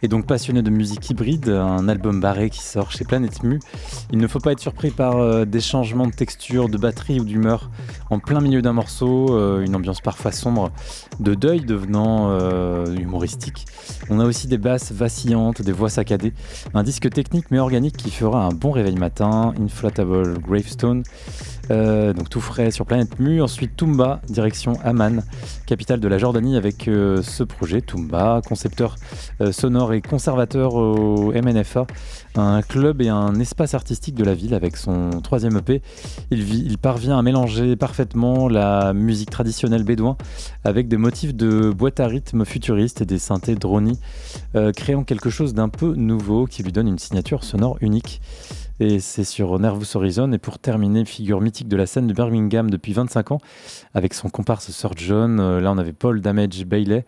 et 0.02 0.08
donc 0.08 0.26
passionné 0.26 0.62
de 0.62 0.70
musique 0.70 1.10
hybride, 1.10 1.50
un 1.50 1.88
album 1.88 2.20
barré 2.20 2.50
qui 2.50 2.62
sort 2.62 2.92
chez 2.92 3.06
Planète 3.06 3.44
Mu. 3.44 3.60
Il 4.12 4.18
ne 4.18 4.28
faut 4.28 4.40
pas 4.40 4.52
être 4.52 4.60
surpris 4.60 4.90
par 4.90 5.18
euh, 5.18 5.46
des 5.46 5.62
changements 5.62 6.08
de 6.08 6.14
texture, 6.14 6.70
de 6.70 6.78
batterie 6.78 7.20
ou 7.20 7.24
d'humeur 7.24 7.70
en 8.10 8.20
plein 8.20 8.42
milieu 8.42 8.62
d'un 8.62 8.74
morceau, 8.74 9.28
euh, 9.36 9.64
une 9.64 9.76
ambiance 9.76 10.02
parfois 10.02 10.32
sombre, 10.32 10.72
de 11.20 11.36
deuil 11.36 11.62
devenant 11.62 12.36
humoristique. 12.88 13.67
On 14.10 14.20
a 14.20 14.26
aussi 14.26 14.48
des 14.48 14.58
basses 14.58 14.92
vacillantes, 14.92 15.62
des 15.62 15.72
voix 15.72 15.90
saccadées, 15.90 16.34
un 16.74 16.84
disque 16.84 17.10
technique 17.10 17.46
mais 17.52 17.60
organique 17.60 17.98
qui 17.98 18.12
fera 18.12 18.46
un 18.46 18.50
bon 18.50 18.72
réveil 18.72 18.96
matin, 18.96 19.54
Inflatable 19.60 20.40
Gravestone 20.40 21.04
euh, 21.72 22.14
donc 22.14 22.30
tout 22.30 22.42
frais 22.42 22.72
sur 22.72 22.86
Planète 22.86 23.20
Mu. 23.20 23.42
Ensuite 23.42 23.76
Tumba, 23.76 24.22
direction 24.30 24.74
Amman, 24.84 25.24
capitale 25.66 26.00
de 26.00 26.08
la 26.08 26.18
Jordanie, 26.18 26.58
avec 26.58 26.88
euh, 26.88 27.22
ce 27.22 27.44
projet 27.44 27.82
Tumba, 27.82 28.42
concepteur 28.48 28.96
euh, 29.42 29.52
sonore 29.52 29.94
et 29.94 30.02
conservateur 30.02 30.76
au 30.76 31.32
MNFA, 31.32 31.88
un 32.36 32.62
club 32.62 33.02
et 33.02 33.10
un 33.10 33.36
espace 33.36 33.74
artistique 33.74 34.16
de 34.16 34.24
la 34.24 34.34
ville 34.34 34.54
avec 34.54 34.78
son 34.78 35.10
troisième 35.22 35.58
EP. 35.58 35.82
Il, 36.32 36.54
il 36.54 36.78
parvient 36.78 37.18
à 37.18 37.22
mélanger 37.22 37.76
parfaitement 37.76 38.48
la 38.48 38.94
musique 38.94 39.30
traditionnelle 39.30 39.84
bédouin 39.84 40.18
avec 40.64 40.88
des 40.88 40.98
motifs 40.98 41.36
de 41.36 41.72
boîte 41.72 42.00
à 42.00 42.08
rythme 42.08 42.46
futuriste 42.46 43.02
et 43.02 43.06
des 43.06 43.20
synthés 43.20 43.56
drony, 43.56 44.00
créant 44.76 45.04
quelque 45.04 45.30
chose 45.30 45.54
d'un 45.54 45.70
peu 45.70 45.94
nouveau 45.96 46.46
qui 46.46 46.64
lui 46.64 46.72
donne 46.72 46.88
une 46.88 47.00
signature 47.00 47.44
sonore 47.44 47.78
unique 47.82 48.22
et 48.80 49.00
c'est 49.00 49.24
sur 49.24 49.58
Nervous 49.60 49.96
Horizon. 49.96 50.32
Et 50.32 50.38
pour 50.38 50.60
terminer, 50.60 51.06
figure 51.06 51.42
mythique 51.42 51.68
de 51.68 51.78
la 51.78 51.86
scène 51.86 52.08
de 52.08 52.14
Birmingham 52.14 52.70
depuis 52.70 52.94
25 52.94 53.32
ans, 53.32 53.40
avec 53.94 54.14
son 54.14 54.30
comparse 54.30 54.72
Sir 54.72 54.92
John. 54.96 55.40
Euh, 55.40 55.60
là, 55.60 55.72
on 55.72 55.78
avait 55.78 55.94
Paul 55.94 56.22
Damage 56.22 56.66
Bailey, 56.66 57.06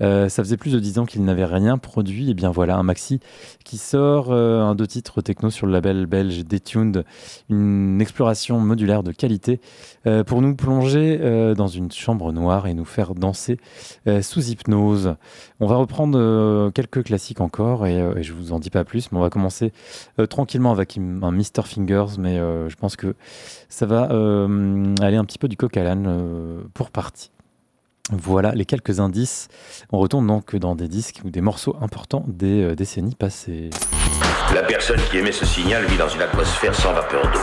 euh, 0.00 0.28
ça 0.28 0.42
faisait 0.42 0.56
plus 0.56 0.72
de 0.72 0.78
10 0.78 0.98
ans 0.98 1.06
qu'il 1.06 1.24
n'avait 1.24 1.44
rien 1.44 1.78
produit. 1.78 2.30
Et 2.30 2.34
bien 2.34 2.50
voilà, 2.50 2.76
un 2.76 2.82
maxi 2.82 3.20
qui 3.64 3.78
sort, 3.78 4.28
euh, 4.30 4.60
un 4.60 4.74
deux 4.74 4.86
titres 4.86 5.20
techno 5.20 5.50
sur 5.50 5.66
le 5.66 5.72
label 5.72 6.06
belge 6.06 6.44
Detuned, 6.44 7.04
une 7.48 8.00
exploration 8.00 8.60
modulaire 8.60 9.02
de 9.02 9.12
qualité 9.12 9.60
euh, 10.06 10.24
pour 10.24 10.42
nous 10.42 10.54
plonger 10.54 11.18
dans 11.56 11.66
une 11.66 11.90
chambre 11.90 12.32
noire 12.32 12.66
et 12.66 12.74
nous 12.74 12.84
faire 12.84 13.14
danser 13.14 13.58
sous 14.22 14.50
hypnose. 14.50 15.16
On 15.60 15.66
va 15.66 15.76
reprendre 15.76 16.70
quelques 16.70 17.04
classiques 17.04 17.40
encore 17.40 17.86
et, 17.86 17.98
et, 18.16 18.22
je 18.22 18.32
vous 18.32 18.52
en 18.52 18.58
dis 18.58 18.70
pas 18.70 18.84
plus, 18.84 19.10
mais 19.10 19.18
on 19.18 19.20
va 19.20 19.30
commencer 19.30 19.72
tranquillement 20.28 20.72
avec 20.72 20.98
un 20.98 21.30
Mr. 21.30 21.62
Fingers, 21.64 22.18
mais 22.18 22.36
je 22.36 22.74
pense 22.76 22.96
que 22.96 23.14
ça 23.68 23.86
va 23.86 24.04
aller 24.04 25.16
un 25.16 25.24
petit 25.24 25.38
peu 25.38 25.48
du 25.48 25.56
coq 25.56 25.76
à 25.76 25.84
l'âne 25.84 26.62
pour 26.74 26.90
partie. 26.90 27.30
Voilà 28.10 28.52
les 28.52 28.64
quelques 28.64 29.00
indices. 29.00 29.48
On 29.92 29.98
retourne 29.98 30.26
donc 30.26 30.56
dans 30.56 30.74
des 30.74 30.88
disques 30.88 31.20
ou 31.24 31.30
des 31.30 31.40
morceaux 31.40 31.76
importants 31.80 32.24
des 32.26 32.62
euh, 32.62 32.74
décennies 32.74 33.14
passées. 33.14 33.70
La 34.54 34.62
personne 34.62 35.00
qui 35.10 35.18
émet 35.18 35.32
ce 35.32 35.44
signal 35.44 35.84
vit 35.86 35.98
dans 35.98 36.08
une 36.08 36.22
atmosphère 36.22 36.74
sans 36.74 36.92
vapeur 36.94 37.22
d'eau. 37.30 37.40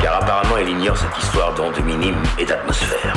Car 0.00 0.22
apparemment, 0.22 0.56
elle 0.56 0.68
ignore 0.68 0.96
cette 0.96 1.16
histoire 1.18 1.54
d'ondes 1.54 1.84
minimes 1.84 2.22
et 2.38 2.44
d'atmosphère. 2.44 3.14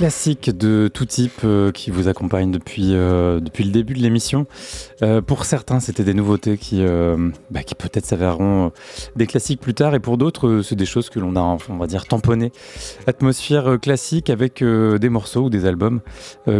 Classiques 0.00 0.56
de 0.56 0.88
tout 0.88 1.04
type 1.04 1.42
euh, 1.44 1.72
qui 1.72 1.90
vous 1.90 2.08
accompagnent 2.08 2.50
depuis, 2.50 2.94
euh, 2.94 3.38
depuis 3.38 3.64
le 3.64 3.70
début 3.70 3.92
de 3.92 3.98
l'émission. 3.98 4.46
Euh, 5.02 5.20
pour 5.20 5.44
certains, 5.44 5.78
c'était 5.78 6.04
des 6.04 6.14
nouveautés 6.14 6.56
qui, 6.56 6.82
bah, 7.50 7.62
qui 7.62 7.74
peut-être 7.74 8.06
s'avéreront 8.06 8.72
des 9.16 9.26
classiques 9.26 9.60
plus 9.60 9.74
tard, 9.74 9.94
et 9.94 10.00
pour 10.00 10.16
d'autres, 10.16 10.62
c'est 10.64 10.74
des 10.74 10.86
choses 10.86 11.10
que 11.10 11.20
l'on 11.20 11.36
a, 11.36 11.40
on 11.40 11.76
va 11.76 11.86
dire, 11.86 12.06
tamponnées. 12.06 12.50
Atmosphère 13.06 13.78
classique 13.80 14.30
avec 14.30 14.62
des 14.62 15.08
morceaux 15.08 15.44
ou 15.44 15.50
des 15.50 15.66
albums 15.66 16.00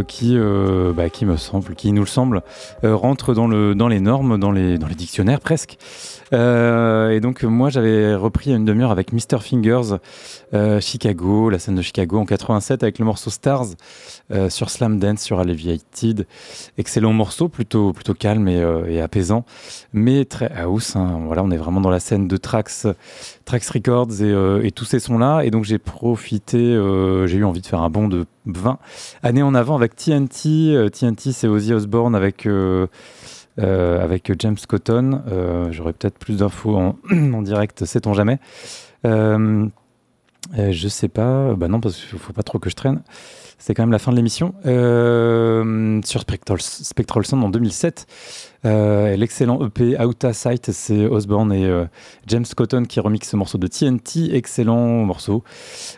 qui, 0.07 0.37
bah, 0.95 1.09
qui 1.09 1.25
me 1.25 1.37
semblent, 1.37 1.75
qui 1.75 1.91
nous 1.91 2.01
le 2.01 2.07
semblent, 2.07 2.41
rentrent 2.83 3.33
dans, 3.33 3.47
le, 3.47 3.75
dans 3.75 3.87
les 3.87 3.99
normes, 3.99 4.37
dans 4.37 4.51
les, 4.51 4.77
dans 4.77 4.87
les 4.87 4.95
dictionnaires 4.95 5.39
presque. 5.39 5.77
et 6.31 7.19
donc, 7.21 7.43
moi, 7.43 7.69
j'avais 7.69 8.15
repris 8.15 8.53
une 8.53 8.65
demi-heure 8.65 8.91
avec 8.91 9.13
Mr. 9.13 9.39
Fingers, 9.39 9.97
Chicago, 10.79 11.49
la 11.49 11.59
scène 11.59 11.75
de 11.75 11.81
Chicago 11.81 12.19
en 12.19 12.25
87 12.25 12.83
avec 12.83 12.99
le 12.99 13.05
morceau 13.05 13.29
Stars 13.29 13.67
euh, 14.31 14.49
sur 14.49 14.69
Slam 14.69 14.99
Dance, 14.99 15.21
sur 15.21 15.39
Alleviated. 15.39 16.25
Excellent 16.77 17.13
morceau, 17.13 17.49
plutôt, 17.49 17.93
plutôt 17.93 18.13
calme 18.13 18.47
et, 18.47 18.61
euh, 18.61 19.03
apaisant, 19.03 19.45
mais 19.93 20.25
très 20.25 20.51
house. 20.51 20.95
Hein. 20.95 21.21
Voilà, 21.25 21.43
on 21.43 21.51
est 21.51 21.57
vraiment 21.57 21.81
dans 21.81 21.89
la 21.89 21.99
scène 21.99 22.27
de 22.27 22.37
Trax, 22.37 22.87
Trax 23.51 23.69
Records 23.69 24.21
et, 24.21 24.31
euh, 24.31 24.63
et 24.63 24.71
tous 24.71 24.85
ces 24.85 24.99
sons-là. 24.99 25.41
Et 25.41 25.51
donc 25.51 25.65
j'ai 25.65 25.77
profité, 25.77 26.57
j'ai 27.25 27.37
eu 27.37 27.43
envie 27.43 27.61
de 27.61 27.67
faire 27.67 27.81
un 27.81 27.89
bond 27.89 28.07
de 28.07 28.25
20 28.45 28.79
années 29.23 29.43
en 29.43 29.53
avant 29.53 29.75
avec 29.75 29.95
TNT. 29.95 30.89
TNT, 30.91 31.33
c'est 31.33 31.47
Ozzy 31.47 31.73
Osbourne 31.73 32.15
avec. 32.15 32.47
avec 33.57 34.31
James 34.39 34.57
Cotton. 34.67 35.21
J'aurai 35.71 35.91
peut-être 35.91 36.17
plus 36.17 36.37
d'infos 36.37 36.77
en, 36.77 36.95
direct, 37.41 37.83
sait-on 37.83 38.13
jamais. 38.13 38.39
Euh, 40.57 40.71
je 40.71 40.87
sais 40.87 41.07
pas. 41.07 41.53
Bah 41.55 41.67
non, 41.67 41.79
parce 41.79 41.97
qu'il 41.97 42.19
faut 42.19 42.33
pas 42.33 42.43
trop 42.43 42.59
que 42.59 42.69
je 42.69 42.75
traîne. 42.75 43.01
C'est 43.57 43.73
quand 43.73 43.83
même 43.83 43.91
la 43.91 43.99
fin 43.99 44.11
de 44.11 44.17
l'émission. 44.17 44.55
Euh, 44.65 46.01
sur 46.03 46.21
Spectral, 46.21 46.61
Spectral 46.61 47.25
Sound 47.25 47.43
en 47.43 47.49
2007. 47.49 48.07
Euh, 48.63 49.15
l'excellent 49.15 49.65
EP 49.65 49.97
Outa 49.99 50.33
Sight, 50.33 50.71
c'est 50.71 51.07
Osborne 51.07 51.51
et 51.51 51.65
euh, 51.65 51.85
James 52.27 52.45
Cotton 52.55 52.83
qui 52.87 52.99
remixent 52.99 53.29
ce 53.29 53.35
morceau 53.35 53.57
de 53.57 53.67
TNT. 53.67 54.35
Excellent 54.35 55.03
morceau. 55.03 55.43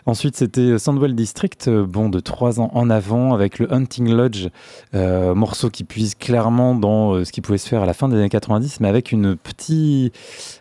Ensuite, 0.06 0.38
c'était 0.38 0.77
Sandwell 0.80 1.14
District, 1.14 1.68
euh, 1.68 1.85
bon, 1.85 2.10
de 2.10 2.19
trois 2.19 2.61
ans 2.61 2.72
en 2.73 2.90
avant, 2.90 3.34
avec 3.34 3.60
le 3.60 3.72
Hunting 3.73 4.10
Lodge, 4.10 4.48
morceau 4.94 5.69
qui 5.69 5.84
puise 5.84 6.15
clairement 6.15 6.76
dans 6.76 7.23
ce 7.23 7.31
qui 7.31 7.41
pouvait 7.41 7.57
se 7.57 7.68
faire 7.68 7.81
à 7.81 7.85
la 7.85 7.94
fin 7.94 8.07
des 8.07 8.15
années 8.15 8.30
90, 8.30 8.80
mais 8.80 8.88
avec 8.88 9.11
une 9.11 9.35
petit, 9.35 10.11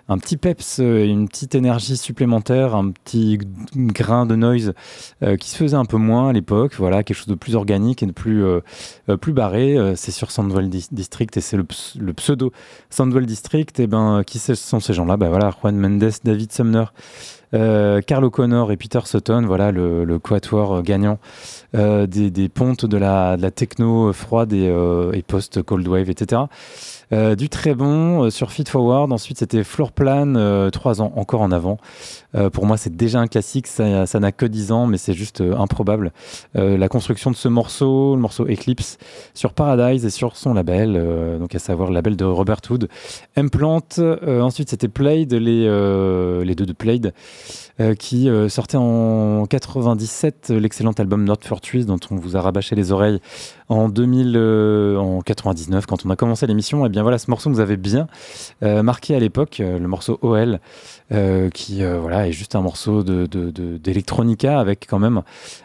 un 0.09 0.19
petit 0.19 0.37
peps, 0.37 0.79
une 0.79 1.29
petite 1.29 1.55
énergie 1.55 1.97
supplémentaire, 1.97 2.75
un 2.75 2.91
petit 2.91 3.39
grain 3.77 4.27
de 4.27 4.37
noise 4.37 4.73
qui 5.39 5.51
se 5.51 5.57
faisait 5.57 5.77
un 5.77 5.85
peu 5.85 5.97
moins 5.97 6.31
à 6.31 6.33
l'époque. 6.33 6.75
Voilà, 6.79 7.03
quelque 7.03 7.17
chose 7.17 7.27
de 7.27 7.35
plus 7.35 7.55
organique 7.55 8.03
et 8.03 8.07
de 8.07 8.13
plus, 8.13 8.45
plus 9.21 9.33
barré. 9.33 9.77
c'est 9.97 10.11
sur 10.11 10.31
Sandwell 10.31 10.69
District 10.69 11.37
et 11.37 11.41
c'est 11.41 11.57
le 11.57 11.65
le 11.99 12.13
pseudo 12.13 12.53
Sandwell 12.91 13.27
District, 13.27 13.79
et 13.79 13.85
eh 13.85 13.87
ben, 13.87 14.23
qui 14.27 14.39
sont 14.39 14.81
ces 14.81 14.93
gens-là? 14.93 15.17
Ben 15.17 15.29
voilà, 15.29 15.51
Juan 15.61 15.77
Mendes, 15.77 16.11
David 16.25 16.53
Sumner, 16.53 16.85
euh, 17.55 18.01
Carl 18.01 18.25
O'Connor 18.25 18.73
et 18.73 18.77
Peter 18.77 19.01
Sutton, 19.05 19.45
voilà 19.47 19.73
le, 19.73 20.05
le 20.05 20.19
quatuor 20.19 20.83
gagnant 20.83 21.19
euh, 21.75 22.07
des, 22.07 22.49
pontes 22.49 22.87
de 22.87 22.97
la, 22.97 23.37
de 23.37 23.43
la 23.43 23.51
techno 23.51 24.13
froide 24.13 24.53
et, 24.53 24.69
euh, 24.69 25.13
et 25.13 25.23
post-cold 25.23 25.87
wave, 25.87 26.09
etc. 26.09 26.43
Euh, 27.13 27.35
du 27.35 27.49
très 27.49 27.75
bon 27.75 28.31
sur 28.31 28.51
Feed 28.53 28.69
Forward. 28.69 29.13
Ensuite, 29.13 29.39
c'était 29.39 29.65
Floor 29.65 29.93
Plan, 29.93 30.71
trois 30.71 31.03
ans 31.03 31.13
encore 31.17 31.43
en 31.43 31.53
avant. 31.53 31.79
pour 32.53 32.67
moi, 32.67 32.77
c'est 32.77 32.95
déjà 32.95 33.21
un 33.21 33.27
classique. 33.27 33.67
Ça, 33.67 34.21
n'a 34.21 34.33
que 34.33 34.47
10 34.47 34.73
ans, 34.73 34.87
mais 34.87 34.99
c'est 34.99 35.13
juste 35.13 35.41
improbable. 35.41 36.13
la 36.55 36.89
construction 36.89 37.31
de 37.31 37.37
ce 37.37 37.49
morceau, 37.49 38.15
le 38.15 38.21
morceau 38.21 38.47
Eclipse, 38.47 38.99
sur 39.35 39.53
Paradise 39.53 40.05
et 40.05 40.11
sur 40.11 40.37
son 40.37 40.55
label, 40.55 41.39
donc 41.39 41.55
à 41.55 41.59
savoir 41.59 41.89
le 41.89 41.95
label 41.95 42.17
de 42.17 42.25
Robert 42.25 42.61
Hood. 42.69 42.89
Implant. 43.37 43.83
ensuite, 44.27 44.71
c'était 44.71 44.89
Played, 44.89 45.33
les, 45.35 45.65
deux 46.55 46.67
de 46.67 46.73
Played. 46.73 47.13
Euh, 47.81 47.95
qui 47.95 48.29
euh, 48.29 48.51
sortait 48.51 48.77
en 48.77 49.47
97 49.47 50.51
l'excellent 50.51 50.93
album 50.93 51.25
Not 51.25 51.39
for 51.43 51.63
Trees 51.63 51.87
dont 51.87 51.99
on 52.11 52.17
vous 52.17 52.37
a 52.37 52.43
rabâché 52.43 52.77
les 52.77 52.93
oreilles 52.93 53.19
en 53.71 53.89
2000 53.89 54.35
euh, 54.37 54.99
en 54.99 55.23
99 55.23 55.87
quand 55.87 56.05
on 56.05 56.11
a 56.11 56.17
commencé 56.17 56.47
l'émission 56.47 56.85
eh 56.85 56.91
bien 56.91 57.02
voilà 57.03 57.19
ce 57.19 57.31
morceau 57.31 57.51
nous 57.51 57.61
avait 57.61 57.77
bien 57.77 58.07
marqué 58.61 59.15
à 59.15 59.19
l'époque 59.19 59.59
le 59.59 59.87
morceau 59.87 60.19
OL 60.23 60.61
qui 61.53 61.85
voilà 61.85 62.29
est 62.29 62.33
juste 62.33 62.55
un 62.55 62.63
morceau 62.63 63.03
de 63.03 63.27
d'électronica 63.79 64.59
avec 64.59 64.87
quand 64.89 64.99
même 64.99 65.23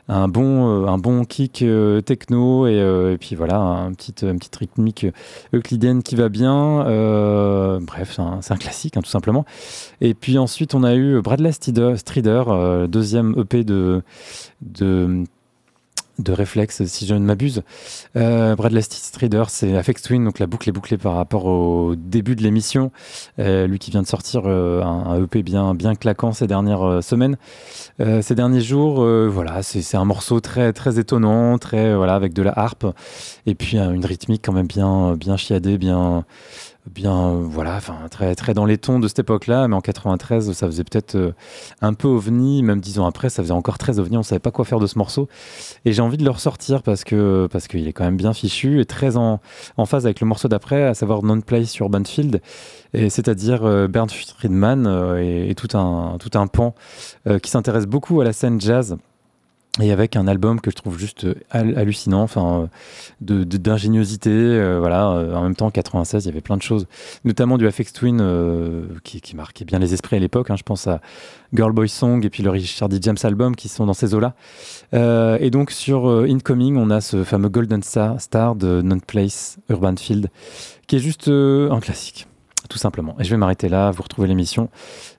un 0.10 0.28
bon 0.28 0.88
un 0.88 0.98
bon 0.98 1.26
kick 1.26 1.64
techno 2.06 2.68
et, 2.68 3.18
puis 3.20 3.36
voilà 3.36 3.58
un 3.58 3.94
petit 3.94 4.14
une 4.26 4.38
petite 4.38 4.56
rythmique 4.56 5.06
euclidienne 5.54 6.04
qui 6.04 6.16
va 6.16 6.30
bien 6.30 6.84
bref 7.82 8.18
c'est 8.42 8.54
un, 8.54 8.58
classique 8.58 8.98
hein, 8.98 9.02
tout 9.02 9.10
simplement. 9.10 9.46
Et 10.02 10.14
puis 10.14 10.38
ensuite 10.38 10.76
on 10.76 10.84
a 10.84 10.96
eu 10.96 11.22
Bradley 11.22 11.52
Strider, 11.52 12.44
euh, 12.48 12.88
deuxième 12.88 13.36
EP 13.38 13.64
de, 13.64 14.02
de, 14.62 15.24
de 16.20 16.32
Reflex, 16.32 16.86
si 16.86 17.06
je 17.06 17.14
ne 17.14 17.20
m'abuse. 17.20 17.64
Euh, 18.16 18.56
Bradley 18.56 18.82
Strider, 18.82 19.44
c'est 19.48 19.76
Afex 19.76 20.02
Twin, 20.02 20.24
donc 20.24 20.40
la 20.40 20.48
boucle 20.48 20.70
est 20.70 20.72
bouclée 20.72 20.98
par 20.98 21.16
rapport 21.16 21.46
au 21.46 21.96
début 21.96 22.36
de 22.36 22.44
l'émission. 22.44 22.92
Euh, 23.40 23.68
lui 23.68 23.80
qui 23.80 23.92
vient 23.92 24.02
de 24.02 24.08
sortir 24.08 24.48
un, 24.48 25.24
EP 25.24 25.44
bien, 25.44 25.74
bien 25.74 25.96
claquant 25.96 26.32
ces 26.34 26.48
dernières 26.48 27.04
semaines. 27.04 27.38
ces 28.00 28.36
derniers 28.36 28.62
jours, 28.62 29.06
voilà, 29.30 29.64
c'est 29.64 29.98
un 29.98 30.06
morceau 30.06 30.40
très, 30.40 30.74
très 30.74 31.00
étonnant, 31.00 31.58
très, 31.58 31.96
voilà, 31.96 32.16
avec 32.16 32.34
de 32.34 32.42
la 32.42 32.58
harpe, 32.58 32.86
et 33.46 33.56
puis 33.56 33.78
une 33.78 34.06
rythmique 34.06 34.42
quand 34.46 34.54
même 34.54 34.68
bien, 34.68 35.16
bien 35.16 35.38
chiadée, 35.38 35.78
bien 35.78 36.26
bien 36.94 37.34
voilà 37.34 37.76
enfin 37.76 37.98
très 38.10 38.54
dans 38.54 38.66
les 38.66 38.78
tons 38.78 39.00
de 39.00 39.08
cette 39.08 39.20
époque-là 39.20 39.68
mais 39.68 39.76
en 39.76 39.82
93 39.82 40.52
ça 40.52 40.68
faisait 40.68 40.84
peut-être 40.84 41.16
euh, 41.16 41.34
un 41.82 41.94
peu 41.94 42.08
ovni 42.08 42.64
même 42.64 42.80
dix 42.80 43.00
ans 43.00 43.06
après 43.06 43.30
ça 43.30 43.44
faisait 43.44 43.54
encore 43.54 43.78
très 43.78 44.00
ovni 44.00 44.18
on 44.18 44.24
savait 44.24 44.40
pas 44.40 44.52
quoi 44.52 44.66
faire 44.66 44.80
de 44.80 44.88
ce 44.88 44.98
morceau. 44.98 45.28
Et 45.86 45.94
j'ai 45.94 46.02
envie 46.02 46.18
de 46.18 46.24
le 46.24 46.30
ressortir 46.30 46.84
parce 46.84 47.04
que 47.04 47.48
parce 47.52 47.68
qu'il 47.68 47.88
est 47.88 47.94
quand 47.94 48.04
même 48.04 48.18
bien 48.18 48.34
fichu 48.34 48.80
et 48.80 48.86
très 48.86 49.18
en, 49.18 49.40
en 49.78 49.86
phase 49.86 50.06
avec 50.06 50.22
le 50.22 50.28
morceau 50.28 50.48
d'après 50.48 50.84
à 50.84 50.94
savoir 50.94 51.24
Non 51.24 51.42
Place 51.42 51.70
sur 51.70 51.90
Banfield. 51.90 52.42
Et 52.94 53.10
c'est-à-dire 53.10 53.64
euh, 53.64 53.88
Bernd 53.88 54.12
Friedman 54.12 54.88
euh, 54.88 55.22
et, 55.22 55.50
et, 55.50 55.56
tout 55.56 55.78
un 55.78 56.18
tout 56.20 56.38
un 56.38 56.48
pan 56.48 56.74
qui 57.44 57.50
s'intéresse 57.52 57.86
beaucoup 57.86 58.22
à 58.22 58.24
la 58.24 58.34
scène 58.34 58.60
jazz 58.62 58.98
et 59.80 59.92
avec 59.92 60.16
un 60.16 60.28
album 60.28 60.60
que 60.60 60.72
je 60.72 60.76
trouve 60.76 60.98
juste 60.98 61.26
euh, 61.26 61.36
hallucinant, 61.52 62.22
enfin, 62.22 62.70
de, 63.22 63.44
d'ingéniosité, 63.44 64.32
euh, 64.32 64.80
voilà. 64.80 65.12
Euh, 65.12 65.36
en 65.36 65.44
même 65.44 65.56
temps, 65.56 65.68
en 65.68 65.72
96, 65.72 66.26
il 66.26 66.28
y 66.28 66.32
avait 66.32 66.42
plein 66.42 66.58
de 66.58 66.62
choses, 66.62 66.88
notamment 67.26 67.58
du 67.58 67.70
FX 67.70 67.94
Twin 67.94 68.88
qui, 69.04 69.22
qui, 69.22 69.36
marquait 69.36 69.66
bien 69.66 69.80
les 69.80 69.94
esprits 69.94 70.16
à 70.16 70.20
l'époque. 70.20 70.50
Hein. 70.50 70.56
je 70.58 70.64
pense 70.64 70.88
à 70.88 71.02
Girl 71.54 71.72
Boy 71.72 71.90
Song 71.90 72.26
et 72.26 72.30
puis 72.30 72.44
le 72.44 72.50
Richard 72.50 72.90
D. 72.90 72.98
James 73.02 73.18
album 73.24 73.56
qui 73.56 73.70
sont 73.70 73.86
dans 73.86 73.94
ces 73.94 74.14
eaux-là. 74.14 74.34
et 74.94 75.50
donc 75.52 75.72
sur 75.72 76.08
Incoming, 76.08 76.78
on 76.78 76.90
a 76.90 77.02
ce 77.02 77.24
fameux 77.24 77.50
Golden 77.50 77.84
Star, 77.84 78.20
Star 78.20 78.56
de 78.56 78.82
Non 78.82 79.00
Place 79.00 79.58
Urban 79.70 79.96
Field, 79.96 80.30
qui 80.88 80.96
est 80.96 81.00
juste 81.00 81.28
un 81.28 81.80
classique 81.80 82.28
tout 82.68 82.78
simplement. 82.78 83.16
Et 83.20 83.24
je 83.24 83.30
vais 83.30 83.38
m'arrêter 83.38 83.70
là, 83.70 83.92
vous 83.92 84.04
retrouvez 84.04 84.28
l'émission. 84.28 84.70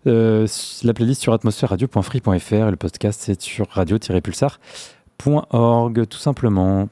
Euh, 0.07 0.47
la 0.83 0.93
playlist 0.95 1.23
sur 1.23 1.33
atmosphère-radio.free.fr 1.33 2.55
et 2.55 2.71
le 2.71 2.77
podcast 2.77 3.23
c'est 3.25 3.41
sur 3.41 3.69
radio-pulsar.org, 3.71 6.09
tout 6.09 6.19
simplement. 6.19 6.89